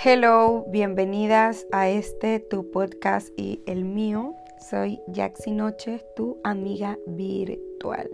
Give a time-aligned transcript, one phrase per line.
[0.00, 4.32] Hello, bienvenidas a este tu podcast y el mío.
[4.70, 8.08] Soy Jaxi Noches, tu amiga virtual.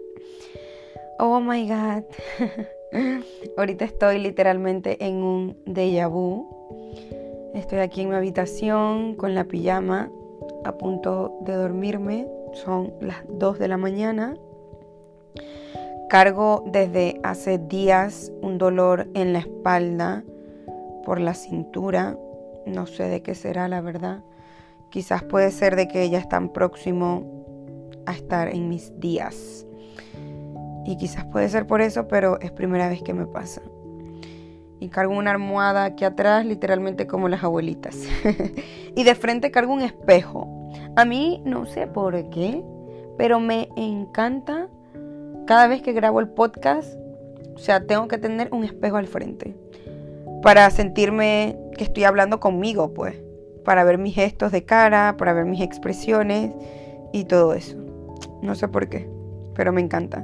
[1.18, 2.04] Oh my god.
[3.58, 6.48] Ahorita estoy literalmente en un déjà vu.
[7.52, 10.10] Estoy aquí en mi habitación con la pijama
[10.64, 12.26] a punto de dormirme.
[12.54, 14.38] Son las 2 de la mañana.
[16.08, 20.24] Cargo desde hace días un dolor en la espalda
[21.04, 22.16] por la cintura.
[22.66, 24.24] No sé de qué será, la verdad.
[24.90, 27.44] Quizás puede ser de que ya están próximo
[28.06, 29.66] a estar en mis días.
[30.86, 33.62] Y quizás puede ser por eso, pero es primera vez que me pasa.
[34.80, 37.96] Y cargo una almohada aquí atrás, literalmente como las abuelitas.
[38.94, 40.48] y de frente cargo un espejo.
[40.96, 42.62] A mí no sé por qué,
[43.16, 44.68] pero me encanta
[45.46, 46.98] cada vez que grabo el podcast.
[47.54, 49.56] O sea, tengo que tener un espejo al frente
[50.44, 53.16] para sentirme que estoy hablando conmigo, pues,
[53.64, 56.52] para ver mis gestos de cara, para ver mis expresiones
[57.14, 57.78] y todo eso.
[58.42, 59.08] No sé por qué,
[59.54, 60.22] pero me encanta.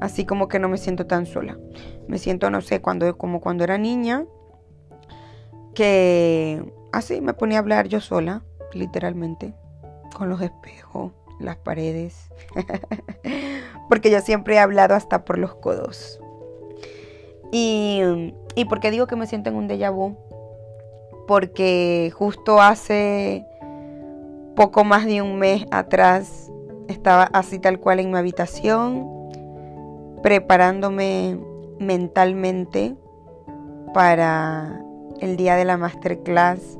[0.00, 1.58] Así como que no me siento tan sola.
[2.06, 4.24] Me siento, no sé, cuando, como cuando era niña,
[5.74, 9.52] que así me ponía a hablar yo sola, literalmente,
[10.16, 12.30] con los espejos, las paredes.
[13.88, 16.20] Porque yo siempre he hablado hasta por los codos.
[17.52, 20.16] Y ¿Y por qué digo que me siento en un déjà vu?
[21.28, 23.46] Porque justo hace
[24.56, 26.50] poco más de un mes atrás
[26.88, 29.06] estaba así tal cual en mi habitación,
[30.22, 31.38] preparándome
[31.78, 32.96] mentalmente
[33.92, 34.82] para
[35.20, 36.78] el día de la masterclass,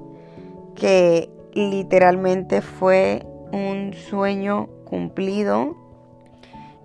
[0.75, 5.77] que literalmente fue un sueño cumplido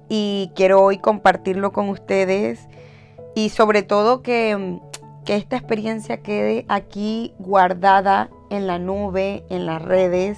[0.09, 2.67] y quiero hoy compartirlo con ustedes
[3.35, 4.79] y sobre todo que,
[5.27, 10.37] esta experiencia quede aquí guardada en la nube, en las redes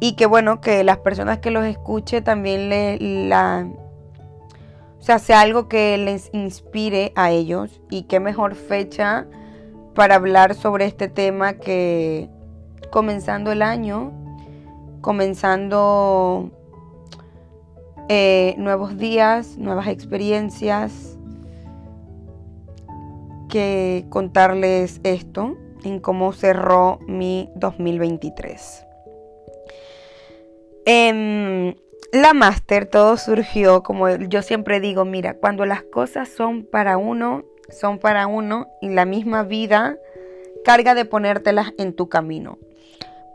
[0.00, 3.68] y que bueno, que las personas que los escuche también le, la,
[4.98, 9.26] o sea, sea algo que les inspire a ellos y qué mejor fecha
[9.94, 12.30] para hablar sobre este tema que
[12.90, 14.12] comenzando el año,
[15.02, 16.50] comenzando
[18.08, 21.18] eh, nuevos días, nuevas experiencias,
[23.50, 28.86] que contarles esto en cómo cerró mi 2023.
[30.86, 31.76] En
[32.12, 37.44] la máster todo surgió, como yo siempre digo, mira, cuando las cosas son para uno,
[37.68, 39.96] son para uno y la misma vida
[40.64, 42.58] carga de ponértelas en tu camino.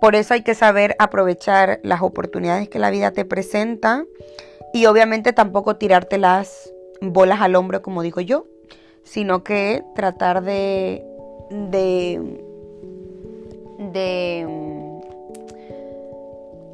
[0.02, 4.06] Por eso hay que saber aprovechar las oportunidades que la vida te presenta
[4.74, 6.72] y obviamente tampoco tirarte las
[7.02, 8.46] bolas al hombro como digo yo,
[9.06, 11.06] sino que tratar de,
[11.50, 12.22] de,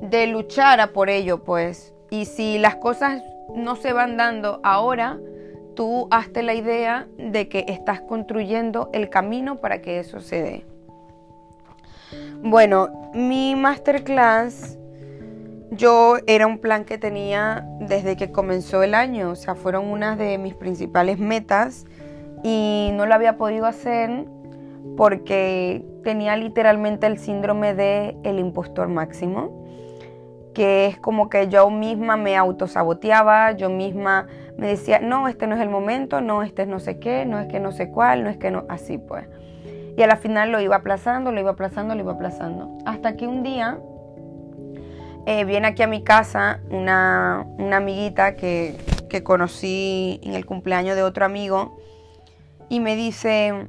[0.02, 1.94] de, luchar a por ello, pues.
[2.10, 3.22] Y si las cosas
[3.54, 5.20] no se van dando ahora,
[5.76, 10.66] tú hazte la idea de que estás construyendo el camino para que eso se dé.
[12.42, 14.78] Bueno, mi masterclass,
[15.72, 20.18] yo era un plan que tenía desde que comenzó el año, o sea, fueron unas
[20.18, 21.86] de mis principales metas
[22.44, 24.26] y no lo había podido hacer
[24.98, 29.66] porque tenía literalmente el síndrome de el impostor máximo,
[30.54, 35.56] que es como que yo misma me autosaboteaba, yo misma me decía, no, este no
[35.56, 38.24] es el momento, no, este es no sé qué, no es que no sé cuál,
[38.24, 39.28] no es que no, así pues.
[39.98, 42.78] Y a la final lo iba aplazando, lo iba aplazando, lo iba aplazando.
[42.86, 43.80] Hasta que un día
[45.26, 48.76] eh, viene aquí a mi casa una, una amiguita que,
[49.10, 51.78] que conocí en el cumpleaños de otro amigo
[52.72, 53.68] y me dice,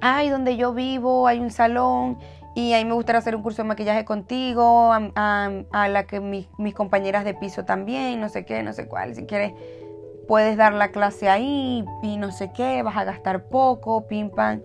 [0.00, 2.18] ay, donde yo vivo hay un salón
[2.54, 7.24] y ahí me gustaría hacer un curso de maquillaje contigo, a, la que mis, compañeras
[7.24, 9.54] de piso también, no sé qué, no sé cuál, si quieres
[10.28, 14.62] puedes dar la clase ahí y no sé qué, vas a gastar poco, pim pam.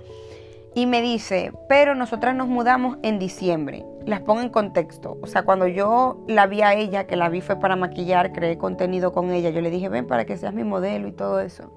[0.76, 3.84] Y me dice, pero nosotras nos mudamos en diciembre.
[4.06, 5.18] Las pongo en contexto.
[5.24, 8.60] O sea, cuando yo la vi a ella, que la vi fue para maquillar, creé
[8.60, 11.74] contenido con ella, yo le dije, ven para que seas mi modelo y todo eso.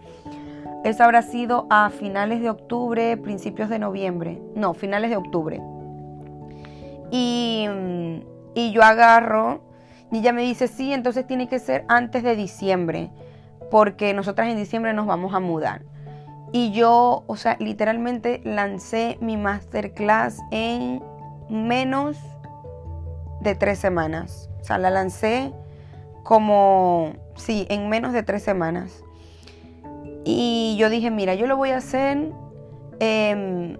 [0.84, 4.40] Eso habrá sido a finales de octubre, principios de noviembre.
[4.54, 5.60] No, finales de octubre.
[7.10, 7.66] Y,
[8.54, 9.60] y yo agarro
[10.12, 13.10] y ella me dice, sí, entonces tiene que ser antes de diciembre,
[13.70, 15.82] porque nosotras en diciembre nos vamos a mudar.
[16.52, 21.00] Y yo, o sea, literalmente lancé mi masterclass en
[21.48, 22.16] menos
[23.40, 24.50] de tres semanas.
[24.60, 25.52] O sea, la lancé
[26.24, 29.04] como, sí, en menos de tres semanas.
[30.24, 32.32] Y yo dije, mira, yo lo voy a hacer
[32.98, 33.76] em,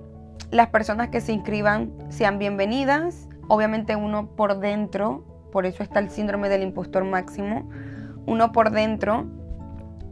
[0.51, 3.29] las personas que se inscriban sean bienvenidas.
[3.49, 7.69] Obviamente uno por dentro, por eso está el síndrome del impostor máximo,
[8.27, 9.27] uno por dentro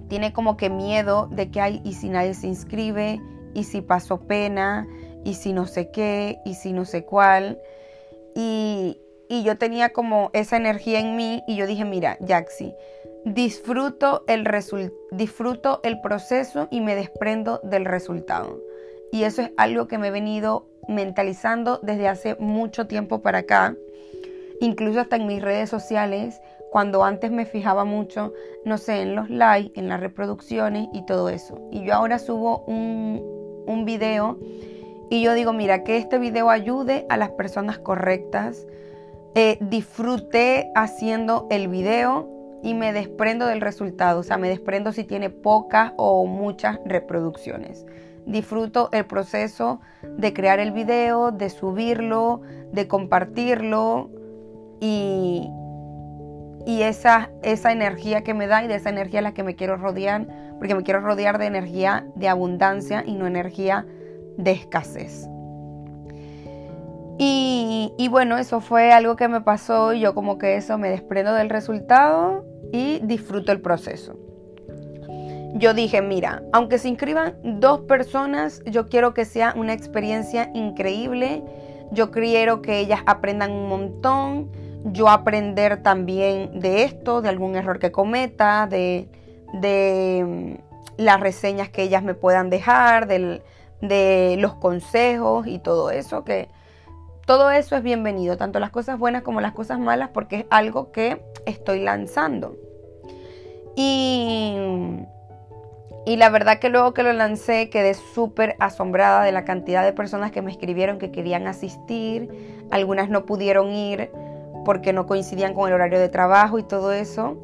[0.08, 3.20] tiene como que miedo de que hay y si nadie se inscribe,
[3.54, 4.86] y si pasó pena,
[5.24, 7.58] y si no sé qué, y si no sé cuál.
[8.34, 12.74] Y, y yo tenía como esa energía en mí y yo dije, mira, Jaxi,
[13.34, 14.46] disfruto el,
[15.10, 18.60] disfruto el proceso y me desprendo del resultado.
[19.12, 23.74] Y eso es algo que me he venido mentalizando desde hace mucho tiempo para acá,
[24.60, 26.40] incluso hasta en mis redes sociales,
[26.70, 28.32] cuando antes me fijaba mucho,
[28.64, 31.58] no sé, en los likes, en las reproducciones y todo eso.
[31.70, 34.38] Y yo ahora subo un, un video
[35.10, 38.66] y yo digo, mira, que este video ayude a las personas correctas.
[39.34, 45.04] Eh, disfruté haciendo el video y me desprendo del resultado, o sea, me desprendo si
[45.04, 47.86] tiene pocas o muchas reproducciones.
[48.26, 54.10] Disfruto el proceso de crear el video, de subirlo, de compartirlo
[54.80, 55.48] y,
[56.66, 59.54] y esa, esa energía que me da y de esa energía a la que me
[59.54, 60.26] quiero rodear,
[60.58, 63.86] porque me quiero rodear de energía de abundancia y no energía
[64.36, 65.28] de escasez.
[67.20, 70.88] Y, y, bueno, eso fue algo que me pasó y yo como que eso me
[70.88, 74.16] desprendo del resultado y disfruto el proceso.
[75.54, 81.42] Yo dije, mira, aunque se inscriban dos personas, yo quiero que sea una experiencia increíble.
[81.90, 84.50] Yo quiero que ellas aprendan un montón.
[84.84, 89.08] Yo aprender también de esto, de algún error que cometa, de,
[89.54, 90.24] de
[90.58, 96.24] mm, las reseñas que ellas me puedan dejar, de los consejos y todo eso.
[96.24, 96.48] Que
[97.28, 100.92] todo eso es bienvenido, tanto las cosas buenas como las cosas malas, porque es algo
[100.92, 102.56] que estoy lanzando.
[103.76, 104.56] Y,
[106.06, 110.32] la verdad que luego que lo lancé quedé súper asombrada de la cantidad de personas
[110.32, 112.30] que me escribieron que querían asistir.
[112.70, 114.10] Algunas no pudieron ir
[114.64, 117.36] porque no coincidían con el horario de trabajo y todo eso.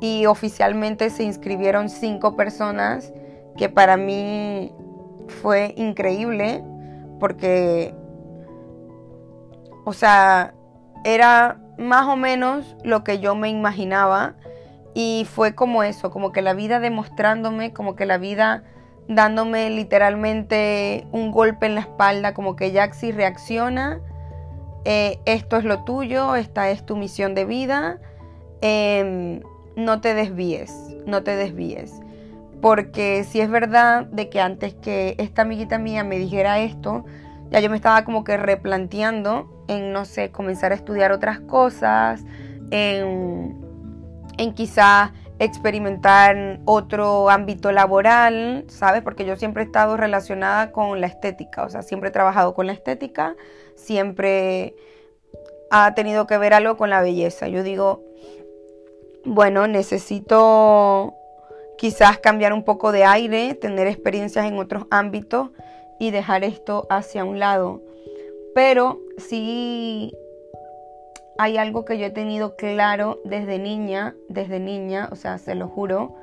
[0.00, 3.12] Y oficialmente se inscribieron cinco personas,
[3.56, 4.74] que para mí
[5.40, 6.64] fue increíble
[7.20, 7.94] porque,
[9.90, 10.54] o sea,
[11.02, 14.34] era más o menos lo que yo me imaginaba
[14.94, 18.62] y fue como eso, como que la vida demostrándome, como que la vida
[19.08, 23.98] dándome literalmente un golpe en la espalda, como que Jaxi reacciona,
[24.84, 27.98] eh, esto es lo tuyo, esta es tu misión de vida,
[28.60, 29.40] em,
[29.74, 30.72] no te desvíes,
[31.04, 32.00] no te desvíes.
[32.62, 37.04] Porque si es verdad de que antes que esta amiguita mía me dijera esto,
[37.50, 42.24] ya yo me estaba como que replanteando en, no sé, comenzar a estudiar otras cosas,
[42.70, 43.56] en,
[44.36, 49.02] en quizá experimentar otro ámbito laboral, ¿sabes?
[49.02, 52.66] Porque yo siempre he estado relacionada con la estética, o sea, siempre he trabajado con
[52.66, 53.36] la estética,
[53.74, 54.74] siempre
[55.70, 57.48] ha tenido que ver algo con la belleza.
[57.48, 58.02] Yo digo,
[59.24, 61.14] bueno, necesito
[61.78, 65.50] quizás cambiar un poco de aire, tener experiencias en otros ámbitos
[65.98, 67.80] y dejar esto hacia un lado.
[68.54, 70.12] Pero sí
[71.38, 75.68] hay algo que yo he tenido claro desde niña, desde niña, o sea, se lo
[75.68, 76.14] juro,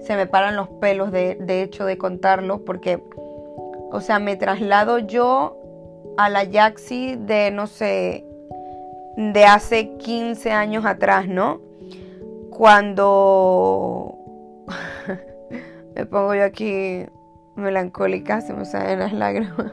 [0.00, 3.00] se me paran los pelos de, de hecho de contarlo, porque,
[3.92, 5.56] o sea, me traslado yo
[6.16, 8.24] a la Yaxi de, no sé,
[9.16, 11.60] de hace 15 años atrás, ¿no?
[12.50, 14.16] Cuando
[15.94, 17.04] me pongo yo aquí
[17.54, 19.72] melancólica, se me salen las lágrimas.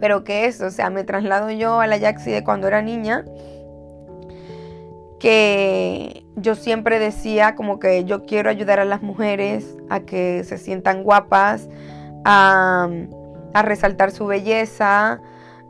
[0.00, 3.24] Pero que eso, o sea, me traslado yo a la Yaxi de cuando era niña,
[5.18, 10.56] que yo siempre decía como que yo quiero ayudar a las mujeres a que se
[10.56, 11.68] sientan guapas,
[12.24, 12.88] a,
[13.52, 15.20] a resaltar su belleza,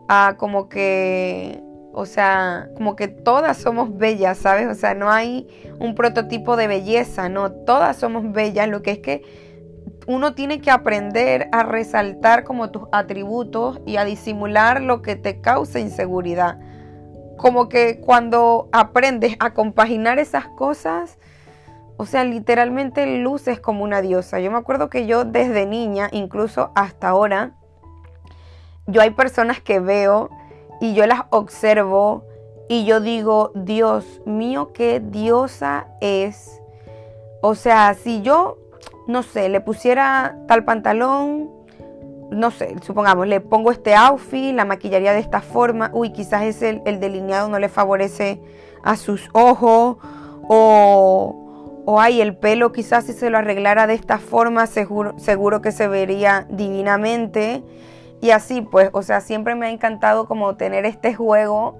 [0.09, 1.61] a como que,
[1.93, 4.69] o sea, como que todas somos bellas, ¿sabes?
[4.69, 8.99] O sea, no hay un prototipo de belleza, no, todas somos bellas, lo que es
[8.99, 9.50] que
[10.11, 15.40] uno tiene que aprender a resaltar como tus atributos y a disimular lo que te
[15.40, 16.59] causa inseguridad.
[17.37, 21.17] Como que cuando aprendes a compaginar esas cosas,
[21.97, 24.40] o sea, literalmente luces como una diosa.
[24.40, 27.52] Yo me acuerdo que yo desde niña, incluso hasta ahora,
[28.88, 30.29] yo hay personas que veo
[30.81, 32.25] y yo las observo
[32.69, 36.61] y yo digo, Dios mío, qué diosa es.
[37.43, 38.60] O sea, si yo
[39.11, 41.50] no sé, le pusiera tal pantalón,
[42.31, 46.83] no sé, supongamos, le pongo este outfit, la maquillaría de esta forma, uy, quizás ese,
[46.85, 48.40] el delineado no le favorece
[48.83, 49.97] a sus ojos,
[50.49, 55.61] o, o ay, el pelo quizás si se lo arreglara de esta forma, seguro, seguro
[55.61, 57.62] que se vería divinamente.
[58.21, 61.79] y así pues, o sea, siempre me ha encantado como tener este juego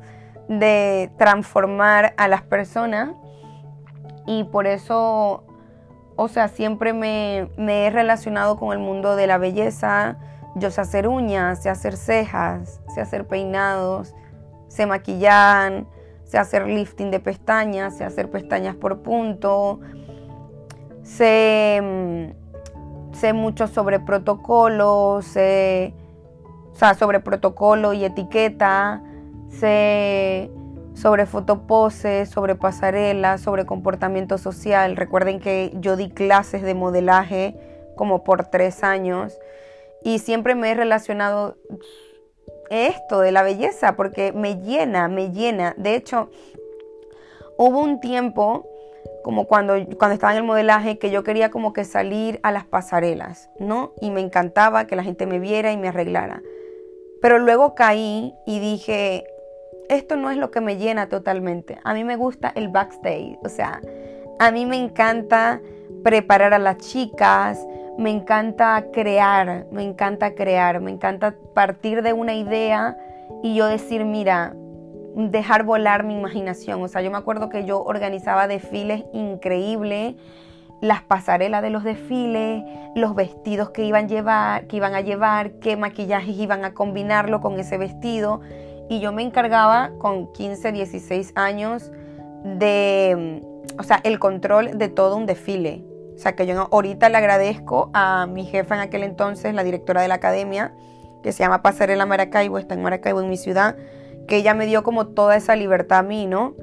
[0.49, 3.11] de transformar a las personas
[4.27, 5.45] y por eso,
[6.23, 10.19] o sea, siempre me, he relacionado con el mundo de la belleza.
[10.55, 14.15] Yo sé hacer uñas, sé hacer cejas, sé hacer peinados,
[14.69, 15.87] sé maquillar,
[16.25, 19.81] sé hacer lifting de pestañas, sé hacer pestañas por punto,
[21.03, 25.95] sé, mm, sé mucho sobre protocolo, sé
[26.71, 29.03] o sea, sobre protocolo y etiqueta,
[29.49, 30.51] sé
[31.01, 34.97] sobre fotoposes, sobre pasarela, sobre comportamiento social.
[34.97, 37.57] Recuerden que yo di clases de modelaje
[37.97, 39.39] como por tres años
[40.05, 41.57] y siempre me he relacionado
[42.69, 45.75] esto de la belleza porque me llena, me llena.
[45.79, 46.31] De hecho,
[47.57, 48.67] hubo un tiempo
[49.23, 52.65] como cuando, cuando estaba en el modelaje, que yo quería como que salir a las
[52.65, 53.93] pasarelas, ¿no?
[54.01, 56.43] Y me encantaba que la gente me viera y me arreglara.
[57.21, 59.27] Pero luego caí y dije,
[59.91, 61.79] esto no es lo que me llena totalmente.
[61.85, 63.81] A mí me gusta el backstage, o sea,
[64.39, 65.61] a mí me encanta
[66.05, 67.67] preparar a las chicas,
[67.99, 72.97] me encanta crear, me encanta crear, me encanta partir de una idea
[73.43, 74.55] y yo decir, mira,
[75.17, 76.83] dejar volar mi imaginación.
[76.83, 80.15] O sea, yo me acuerdo que yo organizaba desfiles increíbles
[80.81, 85.77] las pasarelas de los desfiles, los vestidos que iban, llevar, que iban a llevar, qué
[85.77, 88.41] maquillajes iban a combinarlo con ese vestido.
[88.91, 91.93] Y yo me encargaba con 15, 16 años
[92.43, 93.41] de,
[93.79, 95.85] o sea, el control de todo un desfile.
[96.17, 100.03] O sea, que yo ahorita le agradezco a mi jefa en aquel entonces, la directora
[100.03, 100.75] de la academia,
[101.23, 103.77] que se llama Pasarela Maracaibo, está en Maracaibo, en mi ciudad,
[104.27, 106.55] que ella me dio como toda esa libertad a mí, ¿no?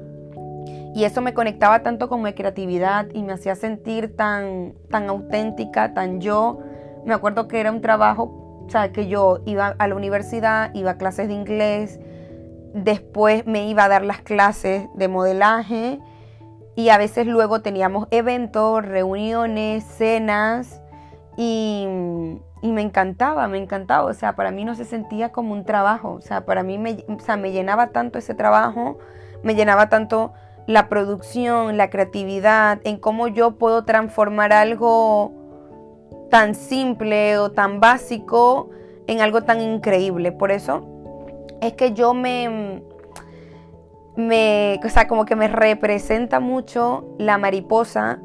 [0.94, 5.94] Y eso me conectaba tanto con mi creatividad y me hacía sentir tan, tan auténtica,
[5.94, 6.58] tan yo.
[7.06, 10.90] Me acuerdo que era un trabajo, o sea, que yo iba a la universidad, iba
[10.90, 11.98] a clases de inglés,
[12.74, 16.00] después me iba a dar las clases de modelaje
[16.76, 20.80] y a veces luego teníamos eventos, reuniones, cenas
[21.36, 21.86] y,
[22.62, 24.04] y, me encantaba, me encantaba.
[24.04, 26.12] O sea, para mí no se sentía como un trabajo.
[26.12, 28.98] O sea, para mí me, o sea, me llenaba tanto ese trabajo,
[29.42, 30.32] me llenaba tanto
[30.68, 35.32] la producción, la creatividad, en cómo yo puedo transformar algo
[36.30, 38.70] tan simple o tan básico
[39.06, 40.30] en algo tan increíble.
[40.30, 40.97] Por eso
[41.60, 42.82] es que yo me,
[44.16, 48.20] me, o sea, como que me representa mucho la mariposa,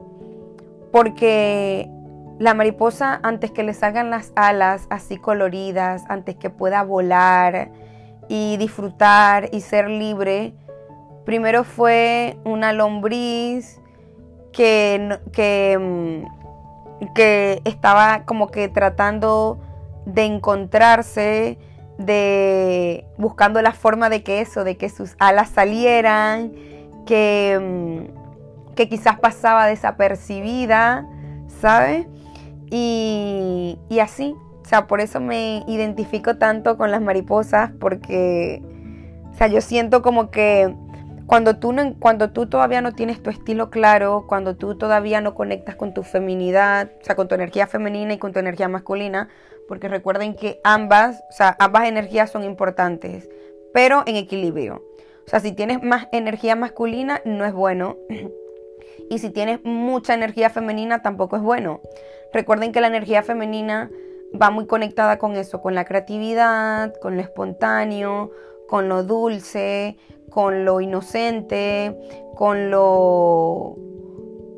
[0.91, 1.89] porque
[2.39, 7.71] la mariposa, antes que le salgan las alas así coloridas, antes que pueda volar
[8.29, 10.53] y disfrutar y ser libre,
[11.25, 13.79] Primero fue una lombriz
[14.51, 19.57] que, que, mm, que estaba como que tratando
[20.05, 21.57] de encontrarse,
[21.97, 26.51] de buscando la forma de que eso, de que sus alas salieran,
[27.05, 31.07] que, mm, que quizás pasaba desapercibida,
[31.61, 32.07] ¿sabes?
[32.69, 38.61] Y, y así, o sea, por eso me identifico tanto con las mariposas, porque,
[39.31, 40.73] o sea, yo siento como que
[41.25, 45.35] cuando tú, no, cuando tú todavía no tienes tu estilo claro, cuando tú todavía no
[45.35, 49.29] conectas con tu feminidad, o sea, con tu energía femenina y con tu energía masculina,
[49.73, 53.27] porque recuerden que ambas, o sea, ambas energías son importantes,
[53.73, 54.83] pero en equilibrio.
[55.25, 57.97] O sea, si tienes más energía masculina, no es bueno.
[59.09, 61.81] Y si tienes mucha energía femenina, tampoco es bueno.
[62.31, 63.89] Recuerden que la energía femenina
[64.39, 68.29] va muy conectada con eso, con la creatividad, con lo espontáneo,
[68.67, 69.97] con lo dulce,
[70.29, 71.97] con lo inocente,
[72.35, 73.75] con lo...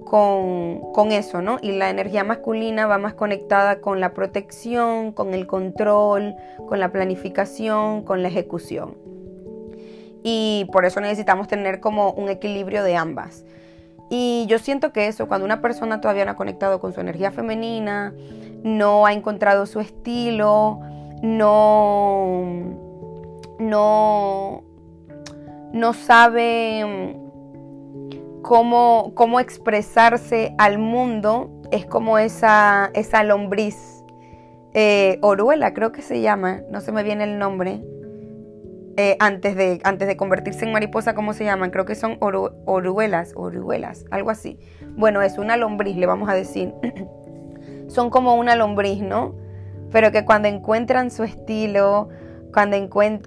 [0.06, 1.58] Con, con, eso, ¿no?
[1.62, 6.36] Y la energía masculina va más conectada con la protección, con el control,
[6.68, 8.96] con la planificación, con la ejecución.
[10.24, 13.46] Y por eso necesitamos tener como un equilibrio de ambas.
[14.10, 17.32] Y yo siento que eso, cuando una persona todavía no ha conectado con su energía
[17.32, 18.14] femenina,
[18.64, 20.80] no ha encontrado su estilo,
[21.22, 22.44] no,
[23.60, 24.64] no,
[25.74, 27.16] no sabe
[28.46, 34.04] cómo, cómo expresarse al mundo, es como esa, esa lombriz.
[34.75, 37.82] Eh, oruela creo que se llama, no se me viene el nombre.
[38.98, 41.72] Eh, antes, de, antes de convertirse en mariposa, ¿cómo se llaman?
[41.72, 44.60] Creo que son oruelas, oruelas, algo así.
[44.96, 46.72] Bueno, es una lombriz, le vamos a decir.
[47.88, 49.34] son como una lombriz, ¿no?
[49.92, 52.10] Pero que cuando encuentran su estilo,
[52.54, 52.78] cuando,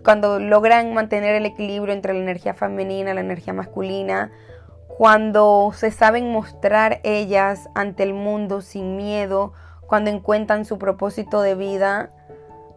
[0.05, 4.31] cuando logran mantener el equilibrio entre la energía femenina la energía masculina,
[4.99, 9.53] cuando se saben mostrar ellas ante el mundo sin miedo,
[9.87, 12.11] cuando encuentran su propósito de vida,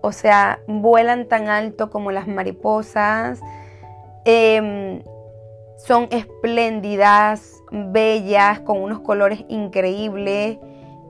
[0.04, 3.40] O sea, vuelan tan alto como las mariposas.
[4.26, 5.04] Em,
[5.78, 10.58] son espléndidas, bellas, con unos colores increíbles.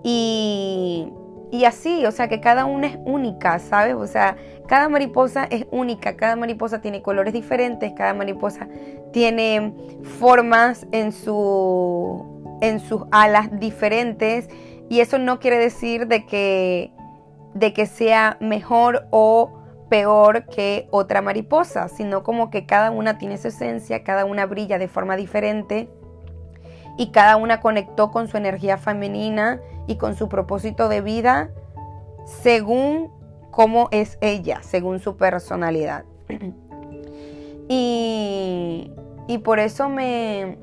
[0.04, 1.12] Y,
[1.52, 3.96] y así, o sea, que cada una es única, ¿sabes?
[3.96, 4.36] O sea,
[4.72, 8.70] cada mariposa es única, cada mariposa tiene colores diferentes, cada mariposa
[9.12, 9.76] tiene
[10.18, 14.48] formas en, su, en sus alas diferentes.
[14.90, 16.94] Y eso no quiere decir de que,
[17.54, 19.52] de que sea mejor o
[19.90, 24.78] peor que otra mariposa, sino como que cada una tiene su esencia, cada una brilla
[24.78, 25.90] de forma diferente
[26.98, 31.50] y cada una conectó con su energía femenina y con su propósito de vida
[32.26, 33.12] según
[33.52, 36.06] cómo es ella, según su personalidad.
[37.70, 38.92] y,
[39.28, 40.58] y por eso me,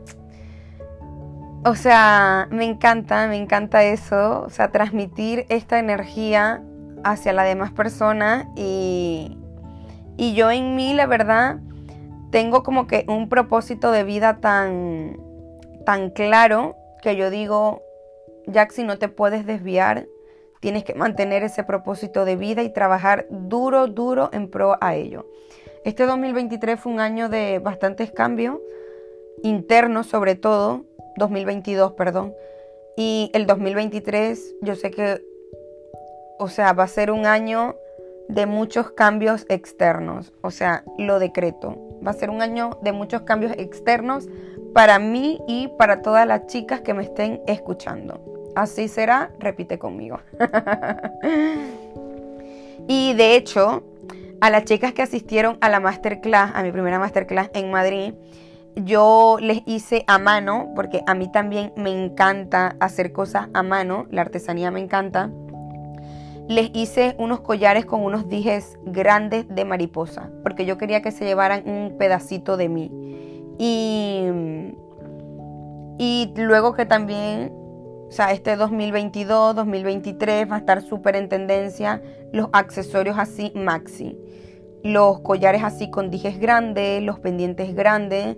[1.65, 6.63] o sea, me encanta, me encanta eso, o sea, transmitir esta energía
[7.05, 9.37] hacia la demás persona y,
[10.17, 11.59] y yo en mí, la verdad,
[12.31, 15.19] tengo como que un propósito de vida tan,
[15.85, 17.83] tan claro que yo digo,
[18.47, 20.07] Jack, si no te puedes desviar,
[20.61, 25.27] tienes que mantener ese propósito de vida y trabajar duro, duro en pro a ello.
[25.85, 28.59] Este 2023 fue un año de bastantes cambios,
[29.43, 30.85] internos sobre todo,
[31.17, 32.35] 2022, perdón.
[32.97, 35.23] Y el 2023 yo sé que,
[36.39, 37.77] o sea, va a ser un año
[38.29, 40.33] de muchos cambios externos.
[40.43, 41.77] O sea, lo decreto.
[42.07, 44.29] Va a ser un año de muchos cambios externos
[44.75, 48.38] para mí y para todas las chicas que me estén escuchando.
[48.59, 50.19] Así será, repite conmigo.
[52.89, 53.85] y de hecho,
[54.41, 58.15] a las chicas que asistieron a la masterclass, a mi primera masterclass en Madrid,
[58.75, 64.09] yo les hice a mano, porque a mí también me encanta hacer cosas a mano,
[64.11, 65.31] la artesanía me encanta.
[66.49, 71.25] Les hice unos collares con unos dijes grandes de mariposa, porque yo quería que se
[71.25, 72.91] llevaran un pedacito de mí.
[73.57, 74.25] Y,
[75.97, 77.53] y luego que también,
[78.09, 84.17] o sea, este 2022, 2023 va a estar súper en tendencia los accesorios así maxi.
[84.83, 88.37] Los collares así con dijes grandes, los pendientes grandes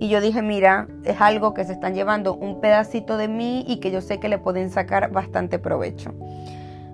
[0.00, 3.80] y yo dije, mira, es algo que se están llevando un pedacito de mí y
[3.80, 6.14] que yo sé que le pueden sacar bastante provecho.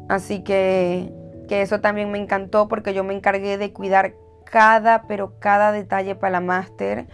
[0.08, 1.12] Así que,
[1.46, 6.14] que eso también me encantó porque yo me encargué de cuidar cada, pero cada detalle
[6.14, 7.06] para la máster.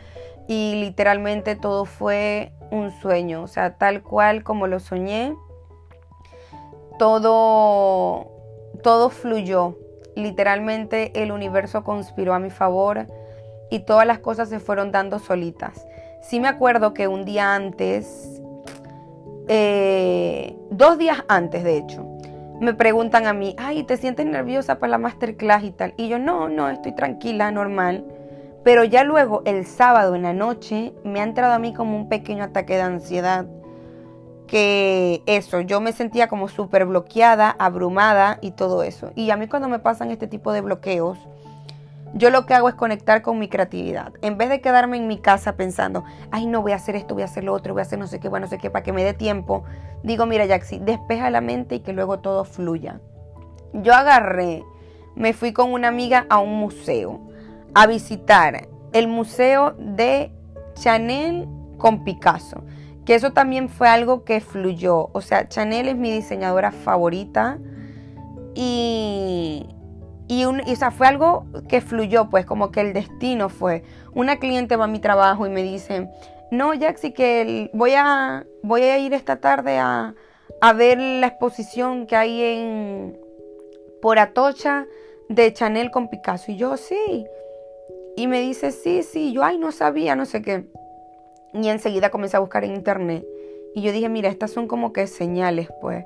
[0.50, 5.36] Y literalmente todo fue un sueño, o sea, tal cual como lo soñé.
[6.98, 8.32] Todo,
[8.82, 9.78] todo fluyó.
[10.16, 13.06] Literalmente el universo conspiró a mi favor
[13.70, 15.86] y todas las cosas se fueron dando solitas.
[16.20, 18.42] Sí me acuerdo que un día antes,
[19.46, 22.04] eh, dos días antes de hecho,
[22.60, 25.94] me preguntan a mí, ay, ¿te sientes nerviosa para la masterclass y tal?
[25.96, 28.04] Y yo, no, no, estoy tranquila, normal.
[28.62, 32.08] Pero ya luego, el sábado en la noche, me ha entrado a mí como un
[32.08, 33.46] pequeño ataque de ansiedad.
[34.46, 39.12] Que eso, yo me sentía como súper bloqueada, abrumada y todo eso.
[39.14, 41.18] Y a mí cuando me pasan este tipo de bloqueos,
[42.12, 44.12] yo lo que hago es conectar con mi creatividad.
[44.20, 47.22] En vez de quedarme en mi casa pensando, ay, no voy a hacer esto, voy
[47.22, 48.82] a hacer lo otro, voy a hacer no sé qué, bueno, no sé qué, para
[48.82, 49.62] que me dé tiempo,
[50.02, 53.00] digo, mira, Jaxi, despeja la mente y que luego todo fluya.
[53.72, 54.64] Yo agarré,
[55.14, 57.20] me fui con una amiga a un museo
[57.74, 60.32] a visitar el museo de
[60.74, 62.64] Chanel con Picasso.
[63.04, 65.10] Que eso también fue algo que fluyó.
[65.12, 67.58] O sea, Chanel es mi diseñadora favorita
[68.54, 69.66] y
[70.30, 73.82] y, un, o sea, fue algo que fluyó, pues como que el destino fue.
[74.14, 76.08] Una cliente va a mi trabajo y me dice,
[76.52, 80.14] no, Jaxi, que voy, a, voy a ir esta tarde a,
[80.60, 83.18] a ver la exposición que hay en
[84.00, 84.86] por Atocha
[85.28, 86.52] de Chanel con Picasso.
[86.52, 87.26] Y yo, sí.
[88.16, 89.32] Y me dice, sí, sí.
[89.32, 90.64] Yo, ay, no sabía, no sé qué.
[91.52, 93.26] Y enseguida comencé a buscar en internet.
[93.74, 96.04] Y yo dije, mira, estas son como que señales, pues.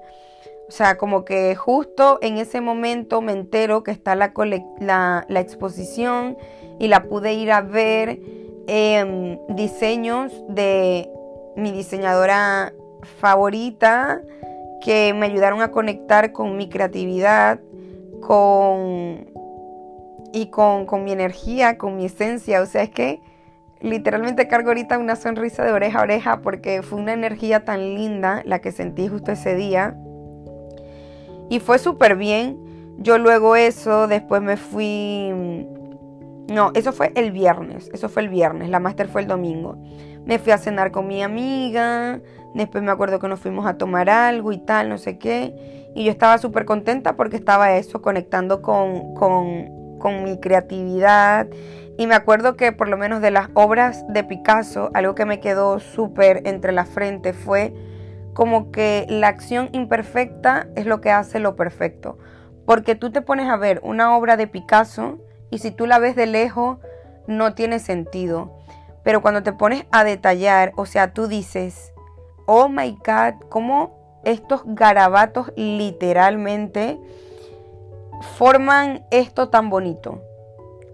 [0.69, 4.33] O sea, como que justo en ese momento me entero que está la,
[4.79, 6.39] la, exposición
[6.79, 8.19] y la pude ir a ver
[8.67, 11.11] em, diseños de
[11.55, 12.73] mi diseñadora
[13.19, 14.23] favorita
[14.83, 17.61] que me ayudaron a conectar con mi creatividad,
[18.21, 19.34] con
[20.35, 22.61] y con, con mi energía, con mi esencia.
[22.61, 23.23] O sea, es que
[23.81, 28.43] literalmente cargo ahorita una sonrisa de oreja a oreja porque fue una energía tan linda
[28.45, 29.97] la que sentí justo ese día.
[31.49, 32.59] Y fue súper bien.
[32.99, 35.69] Yo luego eso, después me fui...
[36.53, 39.79] No, eso fue el viernes, eso fue el viernes, la máster fue el domingo.
[40.27, 42.21] Me fui a cenar con mi amiga,
[42.55, 45.91] después me acuerdo que nos fuimos a tomar algo y tal, no sé qué.
[45.95, 51.47] Y yo estaba súper contenta porque estaba eso, conectando con, con, con mi creatividad.
[51.97, 55.41] Y me acuerdo que por lo menos de las obras de Picasso, algo que me
[55.41, 57.73] quedó súper entre la frente fue
[58.35, 62.19] como que la acción imperfecta es lo que hace lo perfecto.
[62.67, 66.17] Porque tú te pones a ver una obra de Picasso y si tú la ves
[66.17, 66.81] de lejos
[67.27, 68.59] no tiene sentido.
[69.05, 71.95] Pero cuando te pones a detallar, o sea, tú dices,
[72.45, 77.01] oh my god, cómo estos garabatos literalmente
[78.37, 80.23] forman esto tan bonito.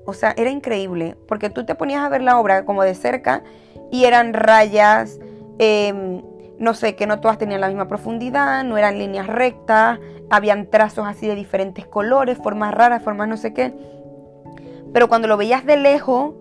[0.04, 3.42] O sea, era increíble, porque tú te ponías a ver la obra como de cerca
[3.90, 5.20] y eran rayas,
[5.58, 6.22] em,
[6.58, 9.98] no sé, que no todas tenían la misma profundidad, no eran líneas rectas,
[10.30, 13.72] habían trazos así de diferentes colores, formas raras, formas no sé qué.
[14.92, 16.34] Pero cuando lo veías de lejos,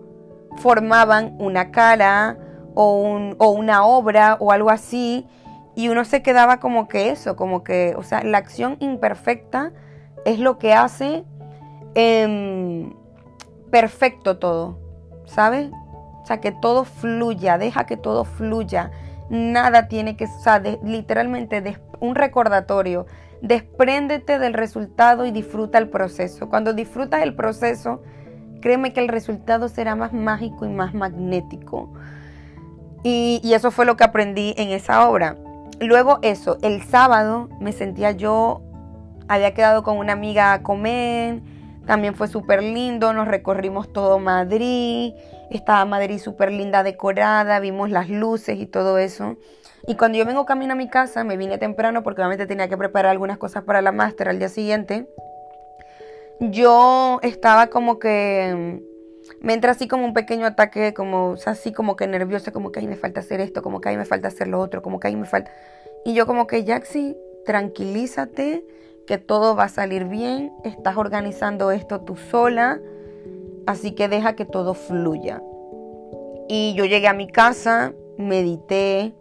[0.56, 2.36] formaban una cara
[2.74, 5.26] o, una obra o algo así.
[5.74, 9.72] Y uno se quedaba como que eso, como que, o sea, la acción imperfecta
[10.24, 11.24] es lo que hace
[11.94, 12.92] em,
[13.70, 14.78] perfecto todo,
[15.26, 15.70] ¿sabes?
[16.22, 18.90] O sea, que todo fluya, deja que todo fluya.
[19.30, 23.06] Nada tiene que, o sea, literalmente un recordatorio.
[23.42, 26.48] Despréndete del resultado y disfruta el proceso.
[26.50, 28.02] Cuando disfrutas el proceso,
[28.60, 31.92] créeme que el resultado será más mágico y más magnético.
[33.02, 35.36] Y, eso fue lo que aprendí en esa obra.
[35.80, 38.60] Luego eso, el sábado me sentía yo,
[39.32, 41.40] había quedado con una amiga a comer,
[41.86, 45.14] también fue súper lindo, nos recorrimos todo Madrid,
[45.50, 49.36] estaba Madrid súper linda decorada, vimos las luces y todo eso.
[49.86, 52.76] Y cuando yo vengo camino a mi casa, me vine temprano porque obviamente tenía que
[52.76, 55.08] preparar algunas cosas para la máster al día siguiente
[56.40, 58.82] yo estaba como que
[59.40, 62.86] me entra así como un pequeño ataque, como así como que nerviosa, como que ahí
[62.86, 65.16] me falta hacer esto, como que ahí me falta hacer lo otro, como que ahí
[65.16, 65.52] me falta.
[66.04, 68.64] Y yo como que Jaxi, tranquilízate,
[69.06, 72.80] que todo va a salir bien, estás organizando esto tú sola,
[73.66, 75.42] así que deja que todo fluya.
[76.48, 79.14] Y yo llegué a mi casa, medité,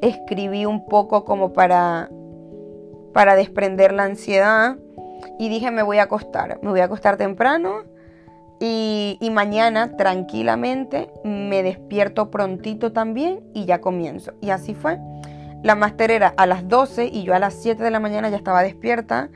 [0.00, 2.10] escribí un poco como para
[3.12, 4.76] para desprender la ansiedad
[5.38, 7.84] y dije me voy a acostar, me voy a acostar temprano
[8.64, 14.34] y, mañana tranquilamente me despierto prontito también y ya comienzo.
[14.40, 15.00] Y así fue.
[15.62, 18.36] La máster era a las 12 y yo a las 7 de la mañana ya
[18.36, 19.30] estaba despierta.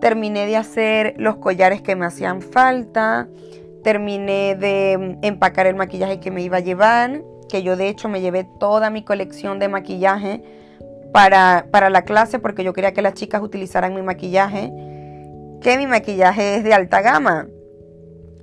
[0.00, 3.28] Terminé de hacer los collares que me hacían falta.
[3.82, 7.22] Terminé de empacar el maquillaje que me iba a llevar.
[7.48, 10.42] Que yo de hecho me llevé toda mi colección de maquillaje
[11.12, 14.72] para, para la clase porque yo quería que las chicas utilizaran mi maquillaje
[15.60, 17.48] que mi maquillaje es de alta gama.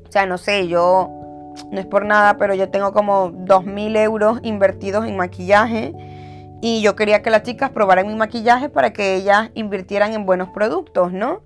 [0.07, 1.09] O sea, no sé, yo,
[1.71, 5.93] no es por nada, pero yo tengo como 2.000 euros invertidos en maquillaje.
[6.65, 10.47] Y yo quería que las chicas probaran mi maquillaje para que ellas invirtieran en buenos
[10.47, 11.41] productos, ¿no?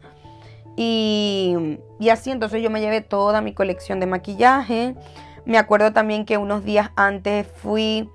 [0.76, 4.94] Y, y así entonces yo me llevé toda mi colección de maquillaje.
[5.44, 8.12] Me acuerdo también que unos días antes fui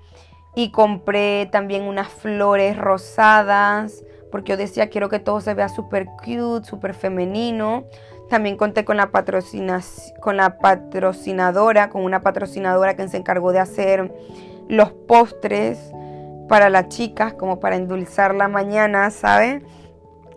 [0.55, 6.05] y compré también unas flores rosadas porque yo decía quiero que todo se vea súper
[6.05, 7.83] cute, súper femenino.
[8.29, 9.11] También conté con la,
[10.21, 14.15] con la patrocinadora, con una patrocinadora que se encargó de hacer
[14.69, 15.91] los postres
[16.47, 19.63] para las chicas, como para endulzar la mañana, ¿sabes?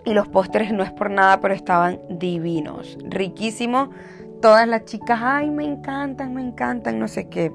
[0.04, 3.88] Y los postres no es por nada, pero estaban divinos, riquísimos.
[4.40, 7.52] Todas las chicas, ay, me encantan, me encantan, no sé qué.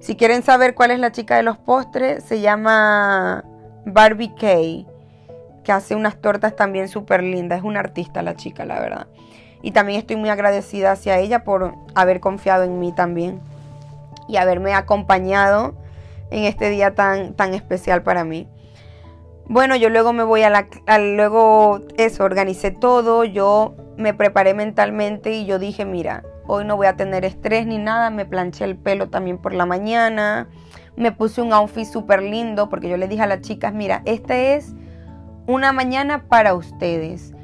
[0.00, 3.44] Si quieren saber cuál es la chica de los postres, se llama
[3.84, 4.86] Barbie Kay
[5.64, 7.58] que hace unas tortas también súper lindas.
[7.58, 9.06] Es una artista la chica, la verdad.
[9.62, 13.40] Y también estoy muy agradecida hacia ella por haber confiado en mí también
[14.26, 15.74] y haberme acompañado
[16.30, 18.48] en este día tan, tan especial para mí.
[19.46, 20.68] Bueno, yo luego me voy a la...
[20.98, 26.86] luego eso, organicé todo, yo me preparé mentalmente y yo dije, mira, hoy no voy
[26.86, 30.48] a tener estrés ni nada, me planché el pelo también por la mañana,
[30.96, 34.54] me puse un outfit súper lindo porque yo le dije a las chicas, mira, este
[34.54, 34.74] es
[35.46, 37.34] una mañana para ustedes.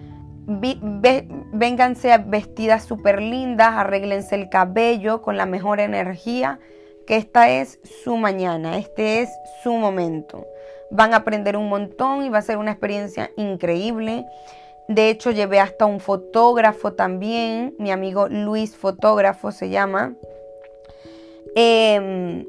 [0.47, 6.61] vénganse vestidas súper lindas, arréglense el cabello con la mejor energía,
[7.07, 9.31] que esta es su mañana, este es
[9.63, 10.47] su momento.
[10.91, 14.25] Van a aprender un montón y va a ser una experiencia increíble.
[14.89, 20.15] De hecho, llevé hasta un fotógrafo también, mi amigo Luis Fotógrafo se llama.
[21.57, 22.45] Eh,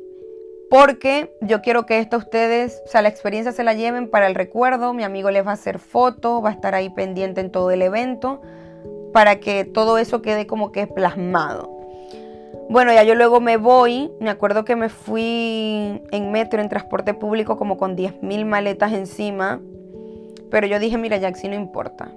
[0.69, 4.35] porque yo quiero que esto ustedes, o sea, la experiencia se la lleven para el
[4.35, 4.93] recuerdo.
[4.93, 7.81] Mi amigo les va a hacer fotos, va a estar ahí pendiente en todo el
[7.81, 8.41] evento
[9.13, 11.76] para que todo eso quede como que plasmado.
[12.69, 14.12] Bueno, ya yo luego me voy.
[14.19, 19.62] Me acuerdo que me fui en metro, en transporte público, como con 10.000 maletas encima.
[20.51, 22.12] Pero yo dije, mira, Jaxi, no importa.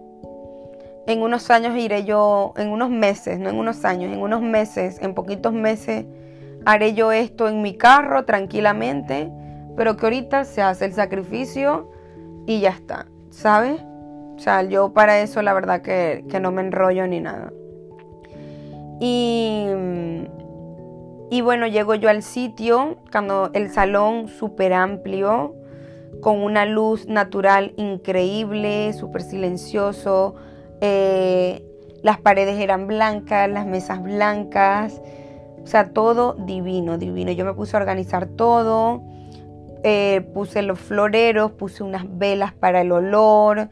[1.06, 5.00] En unos años iré yo, en unos meses, no en unos años, en unos meses,
[5.00, 6.04] en poquitos meses,
[6.64, 9.30] haré yo esto en mi carro tranquilamente,
[9.76, 11.90] pero que ahorita se hace el sacrificio
[12.46, 13.80] y ya está, ¿sabes?
[14.36, 17.50] O sea, yo para eso la verdad que, que no me enrollo ni nada.
[19.00, 19.66] Y,
[21.30, 25.54] y bueno, llego yo al sitio, cuando el salón súper amplio,
[26.20, 30.34] con una luz natural increíble, súper silencioso.
[30.80, 31.64] Eh,
[32.02, 35.00] las paredes eran blancas, las mesas blancas.
[35.62, 37.32] O sea, todo divino, divino.
[37.32, 39.02] Yo me puse a organizar todo.
[39.82, 43.70] Eh, puse los floreros, puse unas velas para el olor.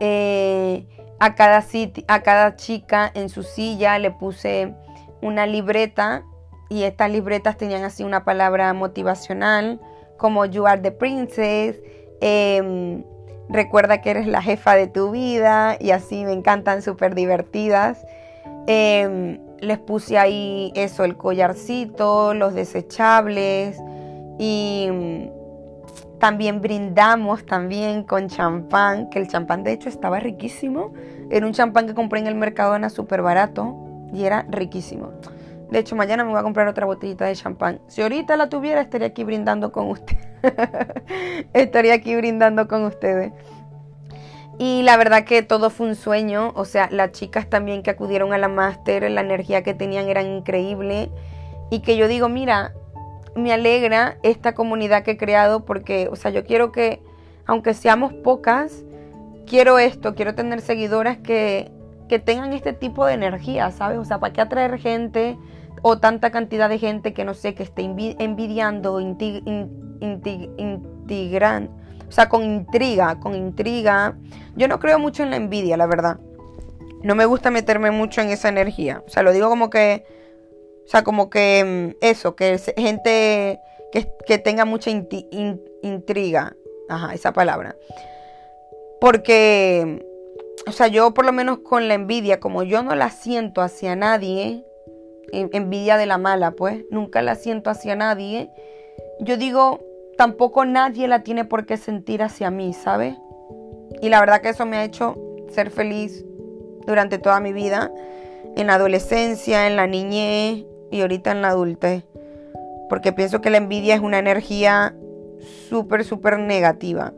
[0.00, 0.86] Eh,
[1.18, 1.64] a, cada
[2.08, 4.74] a cada chica en su silla le puse
[5.22, 6.24] una libreta
[6.68, 9.80] y estas libretas tenían así una palabra motivacional
[10.16, 11.80] como You Are the Princess,
[12.20, 13.04] em,
[13.48, 18.04] recuerda que eres la jefa de tu vida y así me encantan, súper divertidas.
[18.66, 23.78] Em, les puse ahí eso, el collarcito, los desechables
[24.38, 24.88] y
[26.24, 30.94] también brindamos también con champán, que el champán de hecho estaba riquísimo.
[31.28, 33.76] Era un champán que compré en el Mercadona súper barato
[34.10, 35.12] y era riquísimo.
[35.70, 37.82] De hecho, mañana me voy a comprar otra botellita de champán.
[37.88, 40.26] Si ahorita la tuviera, estaría aquí brindando con ustedes.
[41.52, 43.30] estaría aquí brindando con ustedes.
[44.58, 46.54] Y la verdad que todo fue un sueño.
[46.56, 50.22] O sea, las chicas también que acudieron a la máster, la energía que tenían era
[50.22, 51.10] increíble.
[51.70, 52.72] Y que yo digo, mira,
[53.36, 57.02] me alegra esta comunidad que he creado porque, o sea, yo quiero que,
[57.46, 58.84] aunque seamos pocas,
[59.46, 61.70] quiero esto, quiero tener seguidoras que,
[62.08, 63.98] que tengan este tipo de energía, ¿sabes?
[63.98, 65.36] O sea, ¿para qué atraer gente?
[65.86, 69.00] o tanta cantidad de gente que no sé, que esté envidiando,
[70.00, 71.68] integran,
[72.08, 74.16] o sea, con intriga, con intriga.
[74.56, 76.18] Yo no creo mucho en la envidia, la verdad.
[77.02, 79.02] No me gusta meterme mucho en esa energía.
[79.06, 80.06] O sea, lo digo como que,
[80.84, 83.60] o sea, como que mm, eso, que gente
[84.26, 86.56] que, tenga mucha intriga.
[86.88, 87.76] Ajá, esa palabra.
[89.00, 90.04] Porque,
[90.66, 93.96] o sea, yo por lo menos con la envidia, como yo no la siento hacia
[93.96, 94.64] nadie,
[95.32, 98.50] envidia de la mala, pues nunca la siento hacia nadie.
[99.20, 99.80] Yo digo,
[100.18, 103.16] tampoco nadie la tiene por qué sentir hacia mí, ¿sabes?
[104.02, 105.16] Y la verdad que eso me ha hecho
[105.48, 106.24] ser feliz
[106.86, 107.90] durante toda mi vida,
[108.56, 112.04] en la adolescencia, en la niñez y ahorita en la adultez.
[112.88, 114.94] Porque pienso que la envidia es una energía
[115.68, 117.12] súper, súper negativa.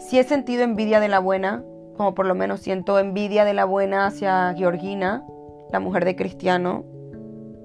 [0.00, 1.62] Si he sentido envidia de la buena,
[1.96, 5.24] como por lo menos siento envidia de la buena hacia Georgina,
[5.70, 6.84] la mujer de Cristiano,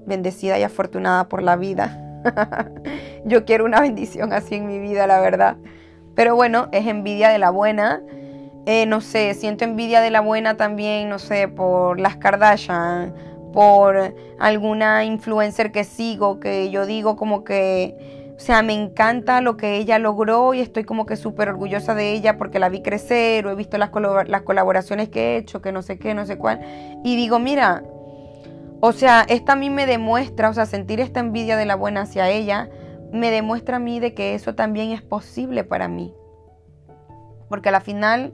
[0.06, 2.22] bendecida y afortunada por la vida.
[3.24, 5.56] Yo quiero una bendición así en mi vida, la verdad.
[6.14, 8.02] Pero bueno, es envidia de la buena.
[8.66, 13.12] Eh, no sé, siento envidia de la buena también, no sé, por las Kardashian,
[13.54, 19.56] por alguna influencer que sigo, que yo digo como que, o sea, me encanta lo
[19.56, 23.46] que ella logró y estoy como que súper orgullosa de ella porque la vi crecer
[23.46, 23.92] o he visto las,
[24.26, 26.60] las colaboraciones que he hecho, que no sé qué, no sé cuál.
[27.04, 27.84] Y digo, mira,
[28.80, 32.02] o sea, esta a mí me demuestra, o sea, sentir esta envidia de la buena
[32.02, 32.68] hacia ella,
[33.12, 36.12] me demuestra a mí de que eso también es posible para mí.
[37.48, 38.32] Porque a la final,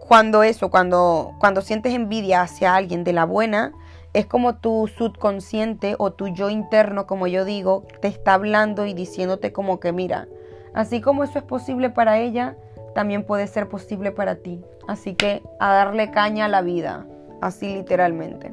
[0.00, 3.72] cuando eso, cuando, cuando sientes envidia hacia alguien de la buena,
[4.12, 8.94] es como tu subconsciente o tu yo interno, como yo digo, te está hablando y
[8.94, 10.28] diciéndote como que mira,
[10.74, 12.56] así como eso es posible para ella,
[12.94, 14.60] también puede ser posible para ti.
[14.86, 17.06] Así que a darle caña a la vida,
[17.40, 18.52] así literalmente.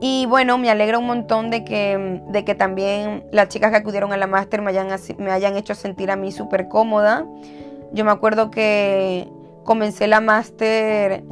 [0.00, 4.12] Y bueno, me alegra un montón de que, de que también las chicas que acudieron
[4.12, 7.26] a la máster me hayan, me hayan hecho sentir a mí súper cómoda.
[7.92, 9.28] Yo me acuerdo que
[9.64, 11.24] comencé la máster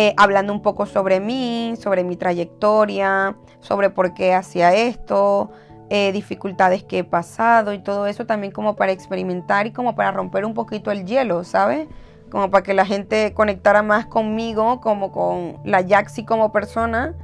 [0.00, 5.50] eh, hablando un poco sobre mí, sobre mi trayectoria, sobre por qué hacía esto,
[5.90, 10.12] eh, dificultades que he pasado y todo eso también como para experimentar y como para
[10.12, 11.88] romper un poquito el hielo, ¿sabes?
[12.30, 17.16] Como para que la gente conectara más conmigo, como con la Yaxi como persona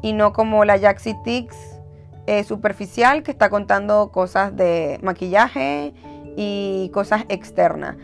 [0.00, 1.54] y no como la Jaxi Tix
[2.26, 5.92] eh, superficial que está contando cosas de maquillaje
[6.38, 7.96] y cosas externas.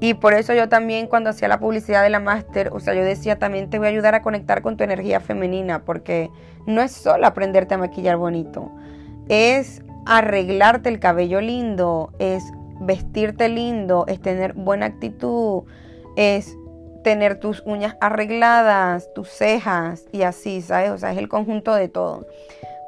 [0.00, 3.02] Y por eso yo también cuando hacía la publicidad de la máster, o sea, yo
[3.02, 6.30] decía también te voy a ayudar a conectar con tu energía femenina, porque
[6.66, 8.70] no es solo aprenderte a maquillar bonito,
[9.28, 12.44] es arreglarte el cabello lindo, es
[12.80, 15.64] vestirte lindo, es tener buena actitud,
[16.16, 16.54] es
[17.02, 20.90] tener tus uñas arregladas, tus cejas y así, ¿sabes?
[20.90, 22.26] O sea, es el conjunto de todo.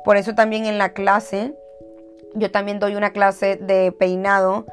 [0.04, 1.54] Por eso también en la clase,
[2.34, 4.66] yo también doy una clase de peinado.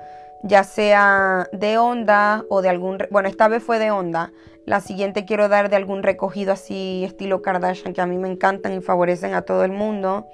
[0.46, 4.32] Ya sea de onda o de algún, bueno, esta vez fue de onda.
[4.66, 8.74] La siguiente quiero dar de algún recogido así estilo Kardashian que a mí me encantan
[8.74, 10.28] y favorecen a todo el mundo.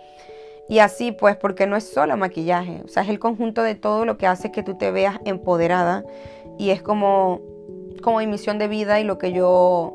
[0.67, 4.05] Y así pues, porque no es solo maquillaje, o sea, es el conjunto de todo
[4.05, 6.03] lo que hace que tú te veas empoderada
[6.57, 7.41] y es como,
[8.01, 9.93] como mi misión de vida y lo que yo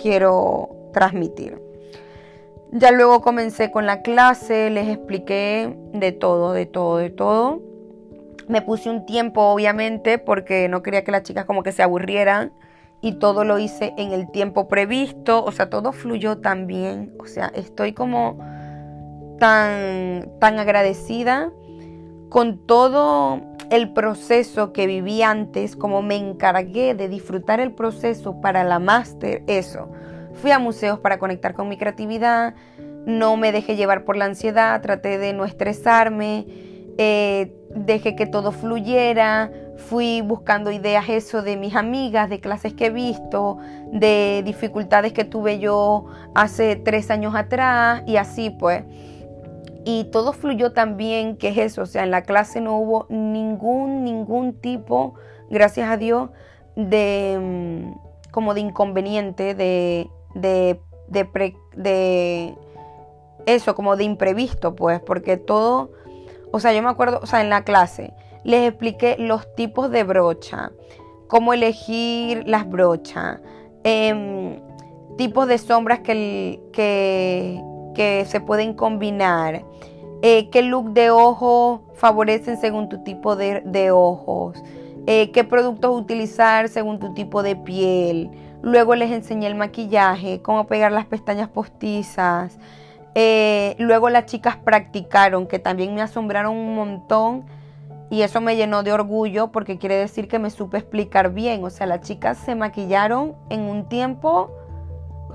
[0.00, 1.60] quiero transmitir.
[2.72, 7.73] Ya luego comencé con la clase, les expliqué de todo, de todo, de todo.
[8.48, 12.52] Me puse un tiempo, obviamente, porque no quería que las chicas como que se aburrieran
[13.00, 17.26] y todo lo hice en el tiempo previsto, o sea, todo fluyó tan bien, o
[17.26, 18.38] sea, estoy como
[19.38, 21.52] tan, tan agradecida
[22.30, 28.64] con todo el proceso que viví antes, como me encargué de disfrutar el proceso para
[28.64, 29.88] la máster, eso.
[30.34, 32.54] Fui a museos para conectar con mi creatividad,
[33.06, 36.46] no me dejé llevar por la ansiedad, traté de no estresarme,
[36.96, 42.86] eh, dejé que todo fluyera, fui buscando ideas eso de mis amigas, de clases que
[42.86, 43.58] he visto,
[43.92, 48.84] de dificultades que tuve yo hace tres años atrás y así pues.
[49.84, 53.06] Y todo fluyó tan bien que es eso, o sea, en la clase no hubo
[53.10, 55.14] ningún, ningún tipo,
[55.50, 56.30] gracias a Dios,
[56.74, 62.54] de mm, como de inconveniente, de, de, de, de
[63.44, 65.90] eso, como de imprevisto, pues, porque todo,
[66.54, 68.14] o sea, yo me acuerdo, o sea, en la clase
[68.44, 70.70] les expliqué los tipos de brocha,
[71.26, 73.40] cómo elegir las brochas,
[73.82, 74.60] em,
[75.16, 79.64] tipos de sombras que, que, se pueden combinar,
[80.22, 84.62] eh, qué look de ojo favorecen según tu tipo de, ojos,
[85.08, 88.30] eh, qué productos utilizar según tu tipo de piel.
[88.62, 92.58] Luego les enseñé el maquillaje, cómo pegar las pestañas postizas.
[93.14, 97.44] Eh, luego las chicas practicaron, que también me asombraron un montón
[98.10, 101.64] y eso me llenó de orgullo porque quiere decir que me supe explicar bien.
[101.64, 104.50] O sea, las chicas se maquillaron en un tiempo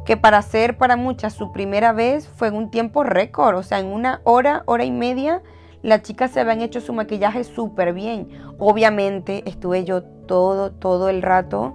[0.05, 3.87] que para ser para muchas su primera vez fue un tiempo récord, o sea, en
[3.87, 5.41] una hora, hora y media,
[5.81, 8.29] las chicas se habían hecho su maquillaje súper bien.
[8.57, 11.73] Obviamente estuve yo todo, todo el rato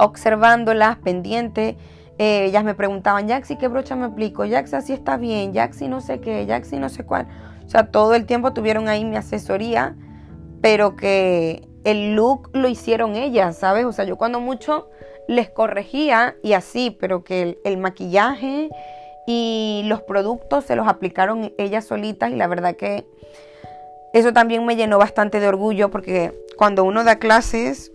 [0.00, 1.76] observándolas, pendiente.
[2.20, 4.46] Eh, ellas me preguntaban, Jaxi, ¿qué brocha me aplico?
[4.46, 7.26] Jaxi, así está bien, Jaxi no sé qué, Jaxi no sé cuál.
[7.64, 9.96] O sea, todo el tiempo tuvieron ahí mi asesoría,
[10.60, 13.86] pero que el look lo hicieron ellas, ¿sabes?
[13.86, 14.90] O sea, yo cuando mucho
[15.28, 18.68] les corregía y así, pero que el, maquillaje
[19.26, 23.06] y los productos se los aplicaron ellas solitas y la verdad que
[24.12, 27.92] eso también me llenó bastante de orgullo porque cuando uno da clases,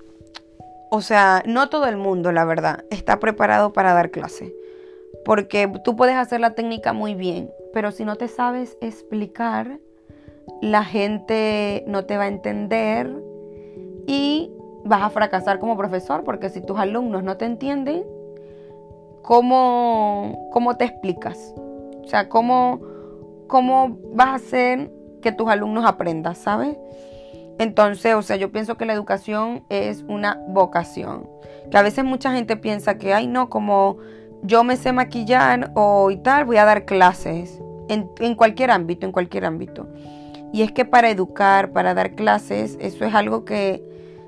[0.96, 4.56] o sea, no todo el mundo, la verdad, está preparado para dar clase.
[5.26, 9.80] Porque tú puedes hacer la técnica muy bien, pero si no te sabes explicar,
[10.62, 13.12] la gente no te va a entender
[14.08, 14.54] y
[14.86, 18.06] vas a fracasar como profesor, porque si tus alumnos no te entienden,
[19.22, 21.54] ¿cómo, cómo te explicas?
[22.06, 22.80] O sea, ¿cómo,
[23.48, 26.78] ¿cómo vas a hacer que tus alumnos aprendan, sabes?
[27.58, 31.30] Entonces, o sea, yo pienso que la educación es una vocación.
[31.72, 33.98] Que a veces mucha gente piensa que, ay, no, como
[34.44, 37.62] yo me sé maquillar o y tal, voy a dar clases.
[37.88, 39.88] En, en cualquier ámbito, en cualquier ámbito.
[40.52, 43.84] Y es que para educar, para dar clases, eso es algo que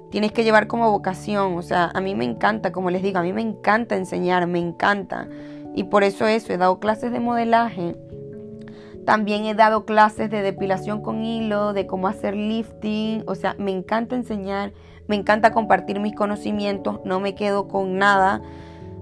[0.09, 1.57] tienes que llevar como vocación.
[1.57, 4.59] O sea, a mí me encanta, como les digo, a mí me encanta enseñar, me
[4.59, 5.27] encanta.
[5.75, 7.95] Y por eso eso, he dado clases de modelaje.
[9.07, 13.23] También he dado clases de depilación con hilo, de cómo hacer lifting.
[13.25, 14.73] O sea, me encanta enseñar,
[15.07, 18.41] me encanta compartir mis conocimientos, no me quedo con nada.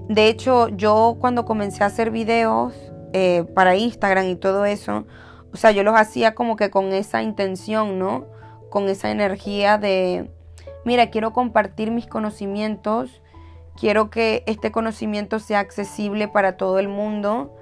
[0.08, 2.76] De hecho, yo cuando comencé a hacer videos
[3.13, 5.08] eh, para Instagram y todo eso,
[5.52, 8.28] o sea, yo los hacía como que con esa intención, ¿no?
[8.70, 10.30] Con esa energía de,
[10.86, 13.24] mira, quiero compartir mis conocimientos,
[13.76, 17.56] quiero que este conocimiento sea accesible para todo el mundo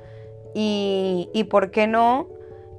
[0.53, 2.27] y, ¿por qué no?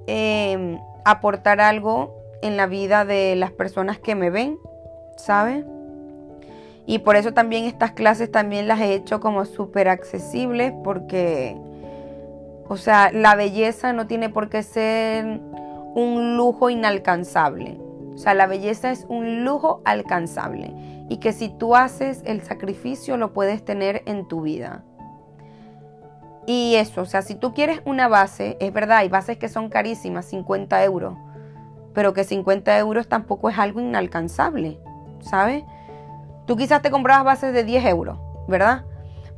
[0.06, 4.58] Em, aportar algo en la vida de las personas que me ven,
[5.16, 5.64] ¿sabes?
[6.86, 11.56] Y por eso también estas clases también las he hecho como súper accesibles porque,
[12.68, 15.40] o sea, la belleza no tiene por qué ser
[15.94, 17.78] un lujo inalcanzable.
[18.14, 20.72] O sea, la belleza es un lujo alcanzable
[21.08, 24.84] y que si tú haces el sacrificio lo puedes tener en tu vida.
[26.46, 29.68] Y eso, o sea, si tú quieres una base, es verdad, hay bases que son
[29.68, 31.14] carísimas, 50 euros,
[31.94, 34.78] pero que 50 euros tampoco es algo inalcanzable,
[35.20, 35.64] ¿sabes?
[36.46, 38.84] Tú quizás te comprabas bases de 10 euros, ¿verdad?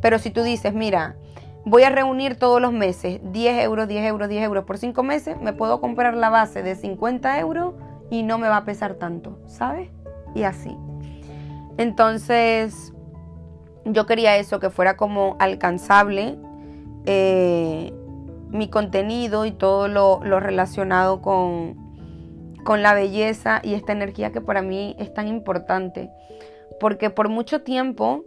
[0.00, 1.16] Pero si tú dices, mira,
[1.64, 5.40] voy a reunir todos los meses 10 euros, 10 euros, 10 euros por 5 meses,
[5.40, 7.74] me puedo comprar la base de 50 euros
[8.10, 9.90] y no me va a pesar tanto, ¿sabes?
[10.36, 10.76] y así.
[11.78, 12.92] Entonces,
[13.84, 16.38] yo quería eso, que fuera como alcanzable
[17.06, 17.92] eh,
[18.50, 21.76] mi contenido y todo lo, relacionado con,
[22.64, 26.10] con la belleza y esta energía que para mí es tan importante.
[26.78, 28.24] Porque por mucho tiempo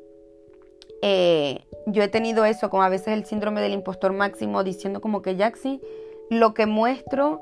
[1.02, 5.22] eh, yo he tenido eso, como a veces el síndrome del impostor máximo, diciendo como
[5.22, 5.82] que Jaxi,
[6.30, 7.42] lo que muestro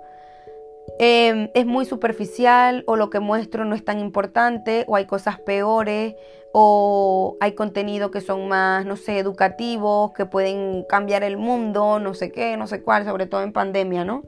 [0.99, 5.39] em, es muy superficial o lo que muestro no es tan importante o hay cosas
[5.39, 6.15] peores
[6.51, 12.13] o hay contenido que son más, no sé, educativos, que pueden cambiar el mundo, no
[12.13, 14.23] sé qué, no sé cuál, sobre todo en pandemia, ¿no?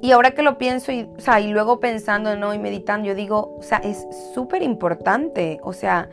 [0.00, 2.54] Y ahora que lo pienso y, o sea, y luego pensando ¿no?
[2.54, 6.08] y meditando, yo digo, o sea, es súper importante, o sea,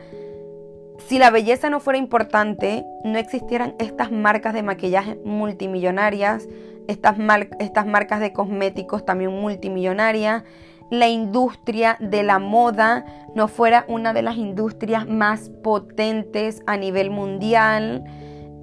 [1.06, 6.48] si la belleza no fuera importante, no existieran estas marcas de maquillaje multimillonarias,
[6.88, 7.16] estas,
[7.58, 10.44] estas marcas de cosméticos también multimillonarias,
[10.90, 17.10] la industria de la moda no fuera una de las industrias más potentes a nivel
[17.10, 18.04] mundial,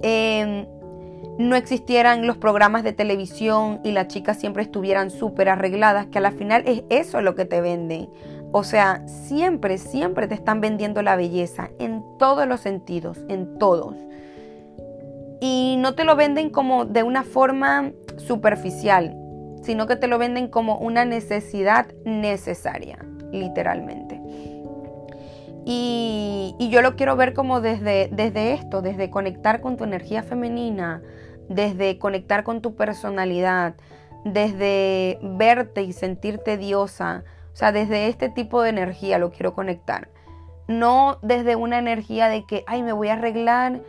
[0.02, 0.66] em,
[1.38, 6.20] no existieran los programas de televisión y las chicas siempre estuvieran súper arregladas, que a
[6.20, 8.08] la final es eso lo que te venden.
[8.52, 13.96] O sea, siempre, siempre te están vendiendo la belleza en todos los sentidos, en todos.
[15.40, 19.16] Y no te lo venden como de una forma superficial,
[19.62, 22.98] sino que te lo venden como una necesidad necesaria,
[23.32, 24.20] literalmente.
[25.64, 31.02] Y, yo lo quiero ver como desde, desde esto, desde conectar con tu energía femenina,
[31.48, 33.74] desde conectar con tu personalidad,
[34.24, 40.08] desde verte y sentirte diosa, o sea, desde este tipo de energía lo quiero conectar.
[40.66, 43.82] No desde una energía de que, ay, me voy a arreglar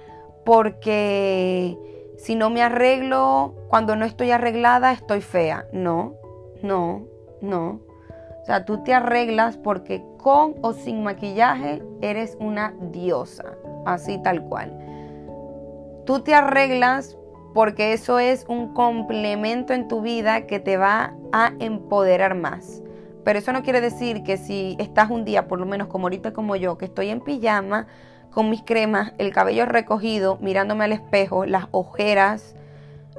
[0.45, 1.77] porque
[2.17, 5.65] si no me arreglo, cuando no estoy arreglada, estoy fea.
[5.71, 6.15] No,
[6.61, 7.05] no,
[7.41, 7.81] no.
[8.41, 13.45] O sea, tú te arreglas porque con o sin maquillaje eres una diosa.
[13.85, 14.77] Así tal cual.
[16.05, 17.17] Tú te arreglas
[17.53, 22.83] porque eso es un complemento en tu vida que te va a empoderar más.
[23.23, 26.31] Pero eso no quiere decir que si estás un día, por lo menos como ahorita
[26.33, 27.87] como yo, que estoy en pijama,
[28.35, 32.53] con mis cremas, el cabello recogido, mirándome al espejo, las ojeras,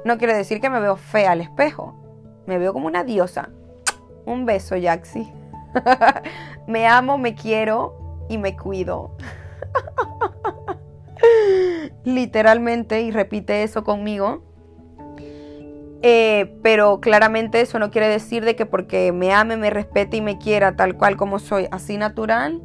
[0.05, 1.95] no quiere decir que me veo fea al espejo.
[2.45, 3.49] Me veo como una diosa.
[4.25, 5.27] Un beso, Jaxi.
[6.67, 9.17] me amo, me quiero y me cuido.
[12.03, 14.43] Literalmente, y repite eso conmigo.
[16.03, 20.21] Eh, pero claramente eso no quiere decir de que porque me ame, me respete y
[20.21, 22.61] me quiera tal cual como soy, así natural,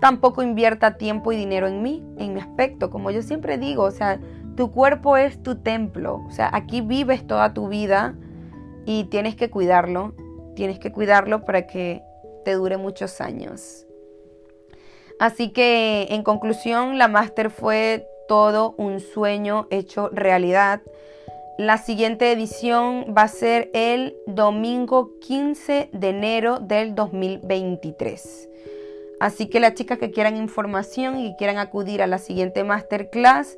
[0.00, 2.90] tampoco invierta tiempo y dinero en mí, en mi aspecto.
[2.90, 4.20] Como yo siempre digo, o sea,
[4.56, 8.14] tu cuerpo es tu templo, o sea, aquí vives toda tu vida
[8.86, 10.14] y tienes que cuidarlo,
[10.54, 12.02] tienes que cuidarlo para que
[12.44, 13.86] te dure muchos años.
[15.18, 20.82] Así que en conclusión, la máster fue todo un sueño hecho realidad.
[21.58, 28.50] La siguiente edición va a ser el domingo 15 de enero del 2023.
[29.18, 33.56] Así que las chicas que quieran información y quieran acudir a la siguiente masterclass,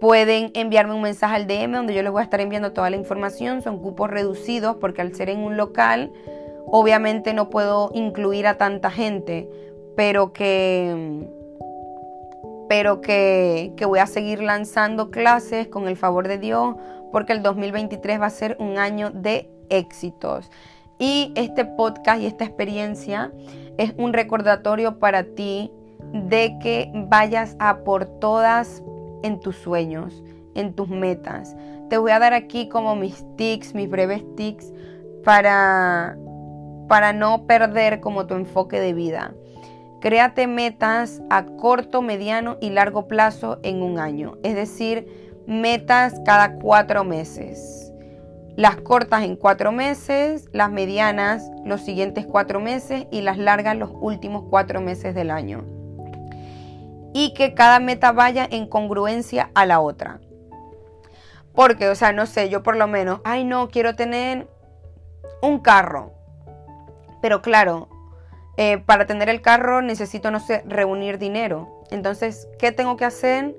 [0.00, 2.96] pueden enviarme un mensaje al DM donde yo les voy a estar enviando toda la
[2.96, 3.62] información.
[3.62, 6.12] Son cupos reducidos porque al ser en un local,
[6.66, 9.48] obviamente no puedo incluir a tanta gente,
[9.96, 11.26] pero que
[12.68, 16.74] pero que, que, voy a seguir lanzando clases con el favor de Dios
[17.12, 20.50] porque el 2023 va a ser un año de éxitos.
[20.98, 23.32] Y este podcast y esta experiencia
[23.78, 25.70] es un recordatorio para ti
[26.12, 28.82] de que vayas a por todas
[29.22, 30.22] en tus sueños,
[30.54, 31.56] en tus metas.
[31.90, 34.72] Te voy a dar aquí como mis tics, mis breves tics
[35.24, 36.16] para,
[36.88, 39.34] para no perder como tu enfoque de vida.
[40.00, 44.36] Créate metas a corto, mediano y largo plazo en un año.
[44.42, 45.08] Es decir,
[45.46, 47.83] metas cada cuatro meses.
[48.56, 53.90] Las cortas en cuatro meses, las medianas los siguientes cuatro meses y las largas los
[53.92, 55.64] últimos cuatro meses del año.
[57.12, 60.20] Y que cada meta vaya en congruencia a la otra.
[61.54, 64.48] Porque, o sea, no sé, yo por lo menos, ay no, quiero tener
[65.42, 66.12] un carro.
[67.22, 67.88] Pero claro,
[68.56, 71.82] eh, para tener el carro necesito, no sé, reunir dinero.
[71.90, 73.54] Entonces, ¿qué tengo que hacer?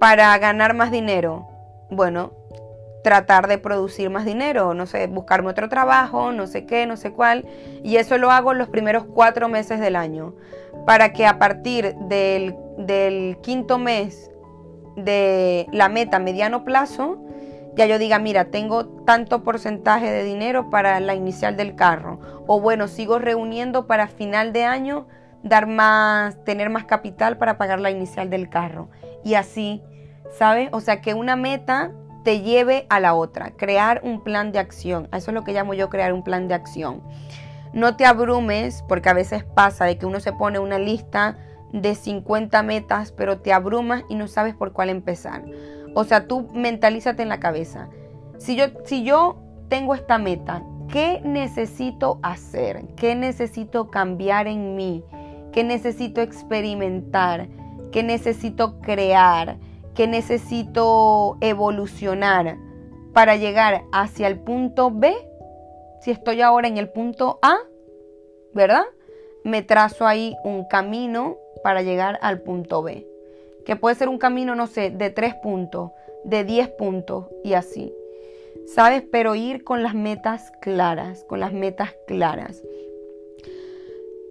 [0.00, 1.46] para ganar más dinero?
[1.90, 2.32] Bueno,
[3.02, 7.12] tratar de producir más dinero, no sé, buscarme otro trabajo, no sé qué, no sé
[7.12, 7.46] cuál.
[7.82, 10.34] Y eso lo hago los primeros cuatro meses del año,
[10.86, 12.56] para que a partir del,
[13.42, 14.30] quinto mes
[14.96, 17.18] de la meta mediano plazo,
[17.74, 22.18] ya yo diga, mira, tengo tanto porcentaje de dinero para la inicial del carro.
[22.46, 25.06] O bueno, sigo reuniendo para final de año
[25.42, 28.88] dar más, tener más capital para pagar la inicial del carro.
[29.24, 29.82] Y así,
[30.32, 30.68] ¿sabes?
[30.72, 31.92] O sea, que una meta
[32.22, 35.08] te lleve a la otra, crear un plan de acción.
[35.12, 37.02] Eso es lo que llamo yo crear un plan de acción.
[37.72, 41.38] No te abrumes, porque a veces pasa de que uno se pone una lista
[41.72, 45.44] de 50 metas, pero te abrumas y no sabes por cuál empezar.
[45.94, 47.88] O sea, tú mentalízate en la cabeza.
[48.38, 52.86] Si yo, si yo tengo esta meta, ¿qué necesito hacer?
[52.96, 55.04] ¿Qué necesito cambiar en mí?
[55.52, 57.48] ¿Qué necesito experimentar?
[57.92, 59.58] ¿Qué necesito crear?
[60.00, 62.56] ¿Qué necesito evolucionar
[63.12, 65.14] para llegar hacia el punto B?
[66.00, 67.58] Si estoy ahora en el punto A,
[68.54, 68.84] ¿verdad?
[69.44, 73.06] Me trazo ahí un camino para llegar al punto B.
[73.66, 75.90] Que puede ser un camino, no sé, de tres puntos,
[76.24, 77.94] de 10 puntos y así.
[78.74, 79.02] ¿Sabes?
[79.12, 82.62] Pero ir con las metas claras, con las metas claras.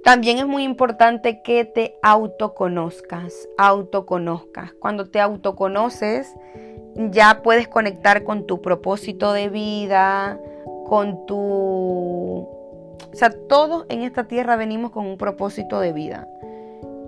[0.10, 4.74] También es muy importante que te autoconozcas, autoconozcas.
[4.74, 6.34] Cuando te autoconoces,
[6.95, 10.39] ya puedes conectar con tu propósito de vida,
[10.88, 11.38] con tu...
[11.38, 16.28] O sea, todos en esta tierra venimos con un propósito de vida.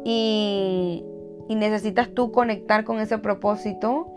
[0.05, 1.03] Y,
[1.49, 4.11] y necesitas tú conectar con ese propósito,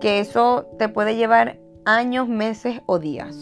[0.00, 3.36] que eso te puede llevar años, meses o días.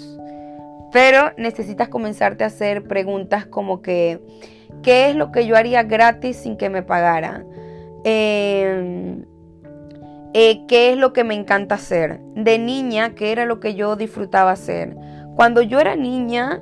[0.90, 4.20] Pero necesitas comenzarte a hacer preguntas como que,
[4.82, 7.46] ¿qué es lo que yo haría gratis sin que me pagaran?
[8.04, 9.24] Em,
[10.32, 12.20] eh, ¿Qué es lo que me encanta hacer?
[12.34, 14.96] De niña, ¿qué era lo que yo disfrutaba hacer?
[15.36, 16.60] Cuando yo era niña,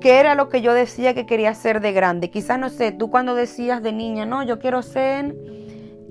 [0.00, 2.30] ¿qué era lo que yo decía que quería hacer de grande?
[2.30, 5.36] Quizás, no sé, tú cuando decías de niña, no, yo quiero ser,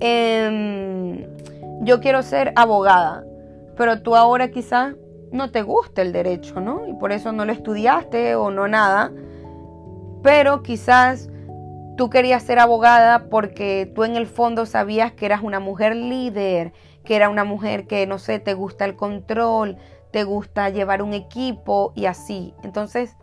[0.00, 1.26] em,
[1.82, 3.24] yo quiero ser abogada,
[3.76, 4.94] pero tú ahora quizás
[5.32, 6.86] no te gusta el derecho, ¿no?
[6.86, 9.12] Y por eso no lo estudiaste o no nada.
[10.22, 11.30] Pero quizás
[12.00, 16.72] tú querías ser abogada porque tú en el fondo sabías que eras una mujer líder,
[17.04, 19.76] que era una mujer que, no sé, te gusta el control,
[20.10, 22.54] te gusta llevar un equipo y así.
[22.62, 23.18] Entonces,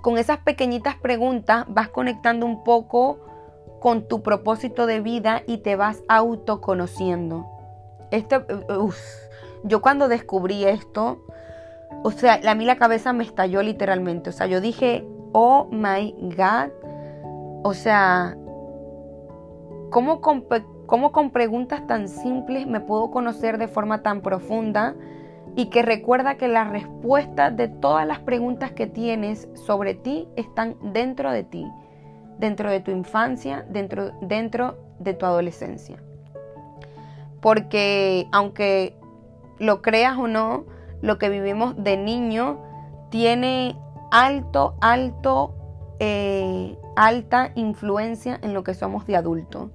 [0.00, 3.18] con esas pequeñitas preguntas vas conectando un poco
[3.82, 7.44] con tu propósito de vida y te vas autoconociendo.
[8.10, 8.40] Este,
[9.62, 11.20] yo cuando descubrí esto,
[12.02, 14.30] o sea, a mí la cabeza me estalló literalmente.
[14.30, 16.85] O sea, yo dije, oh my God.
[17.66, 18.36] O sea,
[19.90, 20.46] ¿cómo con,
[20.86, 24.94] cómo con preguntas tan simples me puedo conocer de forma tan profunda?
[25.56, 30.76] Y que recuerda que las respuestas de todas las preguntas que tienes sobre ti están
[30.80, 31.66] dentro de ti,
[32.38, 36.00] dentro de tu infancia, dentro, dentro de tu adolescencia.
[37.40, 38.96] Porque aunque
[39.58, 40.66] lo creas o no,
[41.02, 42.60] lo que vivimos de niño
[43.10, 43.76] tiene
[44.12, 45.65] alto, alto,
[45.98, 49.70] eh, alta influencia en lo que somos de adulto.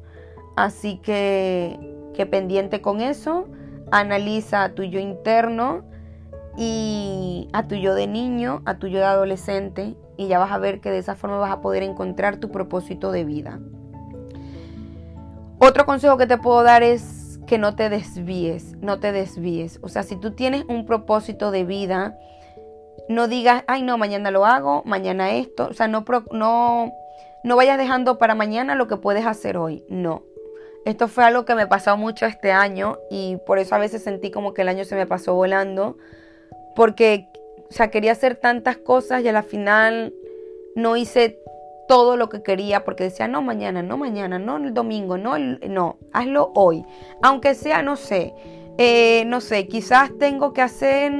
[0.56, 1.80] Así que,
[2.14, 3.48] que pendiente con eso,
[3.92, 5.84] analiza a tu yo interno
[6.58, 10.58] y a tu yo de niño, a tu yo de adolescente y ya vas a
[10.58, 13.60] ver que de esa forma vas a poder encontrar tu propósito de vida.
[15.58, 19.80] Otro consejo que te puedo dar es que no te desvíes, no te desvíes.
[19.82, 22.18] O sea, si tú tienes un propósito de vida,
[23.12, 25.68] no digas, ay no, mañana lo hago, mañana esto.
[25.70, 26.94] O sea, no, no,
[27.44, 29.84] no vayas dejando para mañana lo que puedes hacer hoy.
[29.90, 30.24] No.
[30.86, 34.32] Esto fue algo que me pasó mucho este año y por eso a veces sentí
[34.32, 35.98] como que el año se me pasó volando.
[36.76, 37.28] Porque,
[37.70, 40.14] o sea, quería hacer tantas cosas y a la final
[40.76, 41.40] no hice
[41.88, 45.98] todo lo que quería porque decía, no mañana, no mañana, no el domingo, no, no,
[46.14, 46.86] hazlo hoy.
[47.22, 48.34] Aunque sea, no sé,
[48.78, 51.12] eh, no sé, quizás tengo que hacer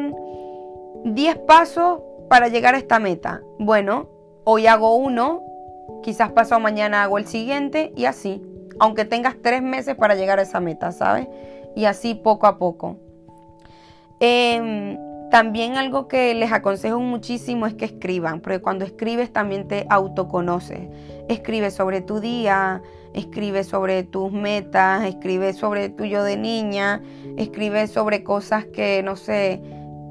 [1.04, 2.00] 10 pasos
[2.30, 3.42] para llegar a esta meta.
[3.60, 4.10] Bueno,
[4.44, 5.42] hoy hago uno,
[6.04, 8.42] quizás pasado mañana hago el siguiente y así.
[8.80, 11.28] Aunque tengas tres meses para llegar a esa meta, ¿sabes?
[11.76, 12.98] Y así poco a poco.
[14.20, 14.98] Eh,
[15.32, 20.90] también algo que les aconsejo muchísimo es que escriban, porque cuando escribes también te autoconoces.
[21.30, 22.82] Escribe sobre tu día,
[23.14, 27.02] escribe sobre tus metas, escribe sobre tu yo de niña,
[27.38, 29.62] escribe sobre cosas que, no sé,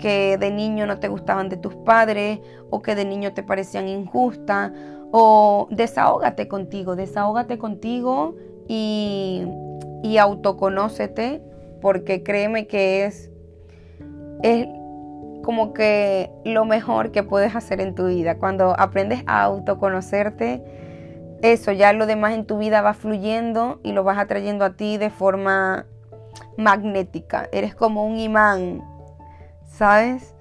[0.01, 2.41] que de niño no te gustaban de tus padres
[2.71, 4.73] o que de niño te parecían injustas.
[5.13, 8.37] O desahógate contigo, desahógate contigo
[8.69, 9.45] y,
[10.03, 11.43] y autoconócete,
[11.81, 13.31] porque créeme que es,
[14.43, 14.67] es
[15.43, 18.39] como que lo mejor que puedes hacer en tu vida.
[18.39, 20.63] Cuando aprendes a autoconocerte,
[21.43, 24.99] eso, ya lo demás en tu vida va fluyendo y lo vas atrayendo a ti
[24.99, 25.87] de forma
[26.57, 27.49] magnética.
[27.53, 28.83] Eres como un imán,
[29.71, 30.35] ¿sabes?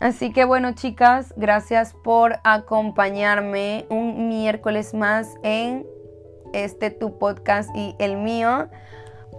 [0.00, 5.86] Así que bueno, chicas, gracias por acompañarme un miércoles más en
[6.52, 8.68] este tu podcast y el mío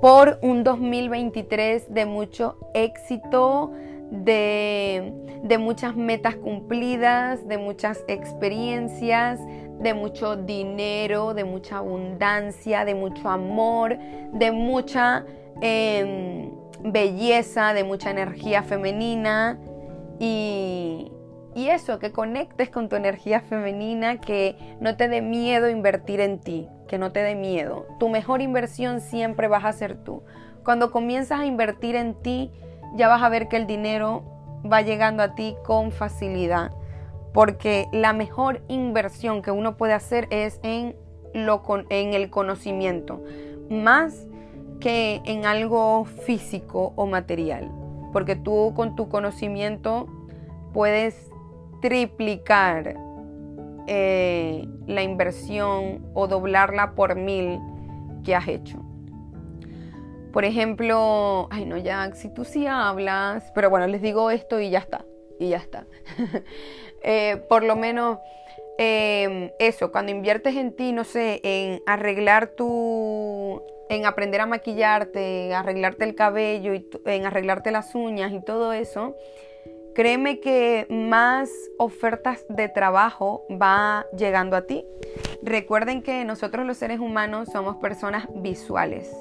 [0.02, 3.72] por un 2023 de mucho éxito,
[4.12, 5.14] de,
[5.44, 9.40] de, muchas metas cumplidas, de muchas experiencias,
[9.80, 13.98] de mucho dinero, de mucha abundancia, de mucho amor,
[14.34, 15.26] de mucha
[15.62, 16.52] em,
[16.86, 19.60] belleza, de mucha energía femenina
[20.20, 21.12] y,
[21.56, 26.40] y eso, que conectes con tu energía femenina, que no te dé miedo invertir en
[26.40, 27.88] ti, que no te dé miedo.
[28.00, 30.24] Tu mejor inversión siempre vas a ser tú.
[30.64, 32.52] Cuando comienzas a invertir en ti,
[32.96, 34.24] ya vas a ver que el dinero
[34.70, 36.72] va llegando a ti con facilidad.
[37.34, 40.96] Porque la mejor inversión que uno puede hacer es en,
[41.34, 43.22] lo, en el conocimiento,
[43.70, 44.28] más
[44.80, 47.72] que en algo físico o material.
[48.14, 50.08] Porque tú con tu conocimiento
[50.74, 51.32] puedes
[51.82, 52.96] triplicar
[53.88, 57.60] eh, la inversión o doblarla por mil
[58.24, 58.80] que has hecho.
[60.34, 64.70] Por ejemplo, ay no, Jack, si tú sí hablas, pero bueno, les digo esto y
[64.70, 65.06] ya está,
[65.40, 65.86] y ya está.
[67.08, 68.18] Eh, por lo menos
[68.78, 75.54] em, eso, cuando inviertes en ti, no sé, en arreglar tu, en aprender a maquillarte,
[75.54, 79.16] arreglarte el cabello, y en arreglarte las uñas y todo eso,
[79.94, 84.86] créeme que más ofertas de trabajo va llegando a ti.
[85.42, 89.16] Recuerden que nosotros los seres humanos somos personas visuales,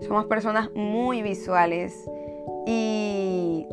[0.00, 1.94] somos personas muy visuales
[2.66, 3.66] y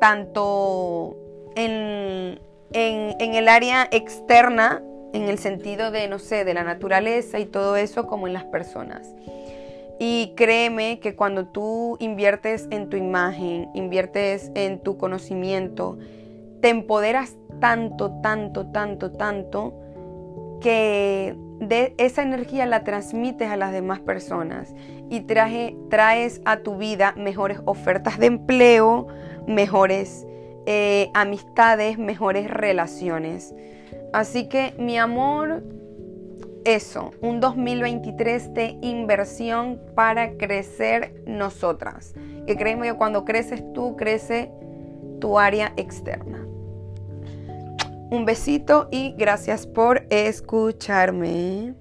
[0.00, 1.16] tanto
[1.54, 2.40] en
[2.72, 7.76] en, el área externa, en el sentido de, no sé, de la naturaleza y todo
[7.76, 9.14] eso, como en las personas.
[9.98, 15.98] Y créeme que cuando tú inviertes en tu imagen, inviertes en tu conocimiento,
[16.60, 19.74] te empoderas tanto, tanto, tanto, tanto,
[20.60, 24.74] que de esa energía la transmites a las demás personas
[25.10, 29.06] y traes a tu vida mejores ofertas de empleo,
[29.46, 30.26] mejores
[30.66, 33.54] eh, amistades, mejores relaciones.
[34.12, 35.62] Así que mi amor,
[36.64, 42.14] eso, un 2023 de inversión para crecer nosotras.
[42.46, 44.50] Que créeme que cuando creces tú, crece
[45.20, 46.46] tu área externa.
[48.10, 51.74] Un besito y gracias por escucharme.